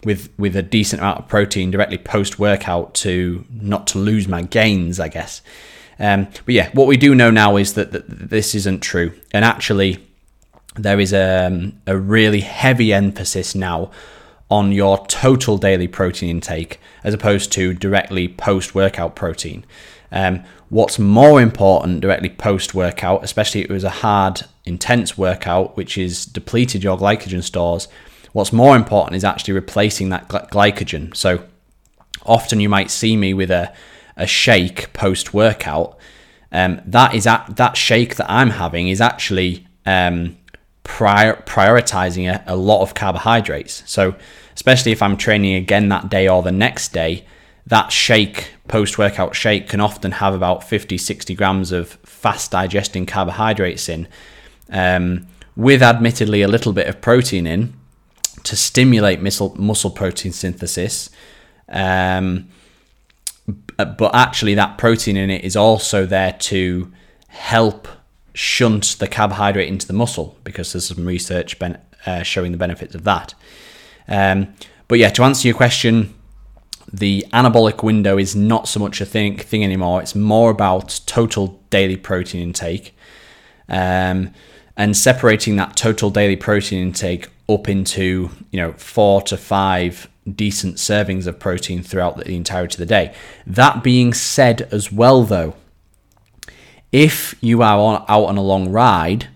[0.04, 4.42] with with a decent amount of protein directly post workout to not to lose my
[4.42, 5.42] gains, I guess.
[5.98, 9.44] Um, but yeah, what we do know now is that, that this isn't true, and
[9.44, 10.04] actually,
[10.74, 13.90] there is a, um, a really heavy emphasis now
[14.50, 19.64] on your total daily protein intake as opposed to directly post workout protein.
[20.12, 25.76] Um, what's more important directly post workout, especially if it was a hard, intense workout,
[25.76, 27.88] which is depleted your glycogen stores,
[28.32, 31.16] what's more important is actually replacing that glycogen.
[31.16, 31.44] So
[32.24, 33.72] often you might see me with a,
[34.16, 35.98] a shake post workout.
[36.52, 40.36] Um, that is at, that shake that I'm having is actually um,
[40.84, 43.82] prior, prioritizing a, a lot of carbohydrates.
[43.86, 44.14] So
[44.54, 47.24] especially if I'm training again that day or the next day,
[47.66, 53.04] that shake, post workout shake, can often have about 50, 60 grams of fast digesting
[53.04, 54.08] carbohydrates in,
[54.70, 57.74] um, with admittedly a little bit of protein in
[58.44, 61.10] to stimulate muscle, muscle protein synthesis.
[61.68, 62.48] Um,
[63.76, 66.90] but actually, that protein in it is also there to
[67.28, 67.86] help
[68.32, 72.94] shunt the carbohydrate into the muscle because there's some research ben- uh, showing the benefits
[72.94, 73.34] of that.
[74.08, 74.54] Um,
[74.88, 76.14] but yeah, to answer your question,
[76.92, 80.02] the anabolic window is not so much a thing, thing anymore.
[80.02, 82.94] It's more about total daily protein intake
[83.68, 84.32] um,
[84.76, 90.76] and separating that total daily protein intake up into you know four to five decent
[90.76, 93.14] servings of protein throughout the entirety of the day.
[93.46, 95.54] That being said, as well though,
[96.92, 99.28] if you are on, out on a long ride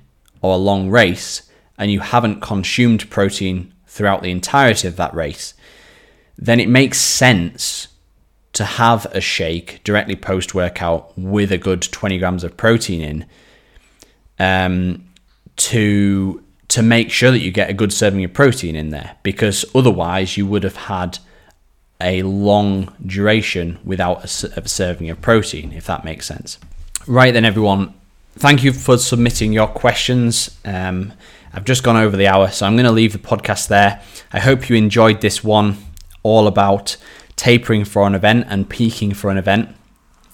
[0.42, 5.54] or a long race and you haven't consumed protein throughout the entirety of that race,
[6.38, 7.88] then it makes sense
[8.52, 13.26] to have a shake directly post workout with a good 20 grams of protein in
[14.38, 15.04] um,
[15.56, 19.64] to to make sure that you get a good serving of protein in there because
[19.74, 21.18] otherwise you would have had
[22.00, 26.58] a long duration without a, a serving of protein if that makes sense.
[27.06, 27.94] Right then everyone.
[28.38, 30.58] Thank you for submitting your questions.
[30.64, 31.12] Um,
[31.54, 34.02] I've just gone over the hour, so I'm going to leave the podcast there.
[34.30, 35.78] I hope you enjoyed this one
[36.26, 36.96] all about
[37.36, 39.68] tapering for an event and peaking for an event.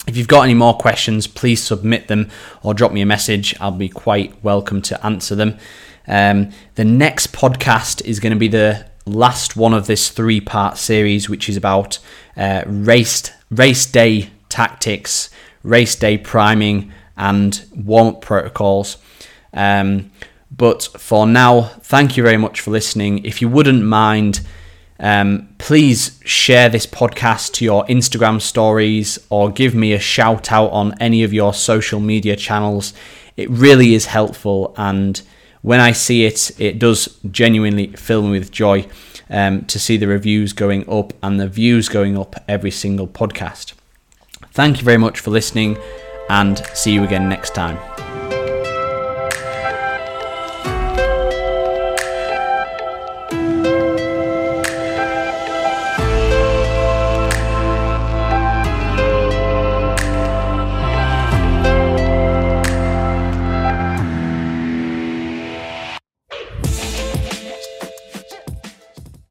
[0.07, 2.29] If you've got any more questions, please submit them
[2.63, 3.55] or drop me a message.
[3.59, 5.57] I'll be quite welcome to answer them.
[6.07, 10.77] Um, the next podcast is going to be the last one of this three part
[10.77, 11.99] series, which is about
[12.35, 15.29] uh, race, race day tactics,
[15.61, 18.97] race day priming, and warm up protocols.
[19.53, 20.11] Um,
[20.55, 23.23] but for now, thank you very much for listening.
[23.23, 24.41] If you wouldn't mind,
[25.03, 30.71] um, please share this podcast to your Instagram stories or give me a shout out
[30.71, 32.93] on any of your social media channels.
[33.35, 35.21] It really is helpful, and
[35.61, 38.87] when I see it, it does genuinely fill me with joy
[39.29, 43.73] um, to see the reviews going up and the views going up every single podcast.
[44.51, 45.77] Thank you very much for listening,
[46.29, 47.77] and see you again next time.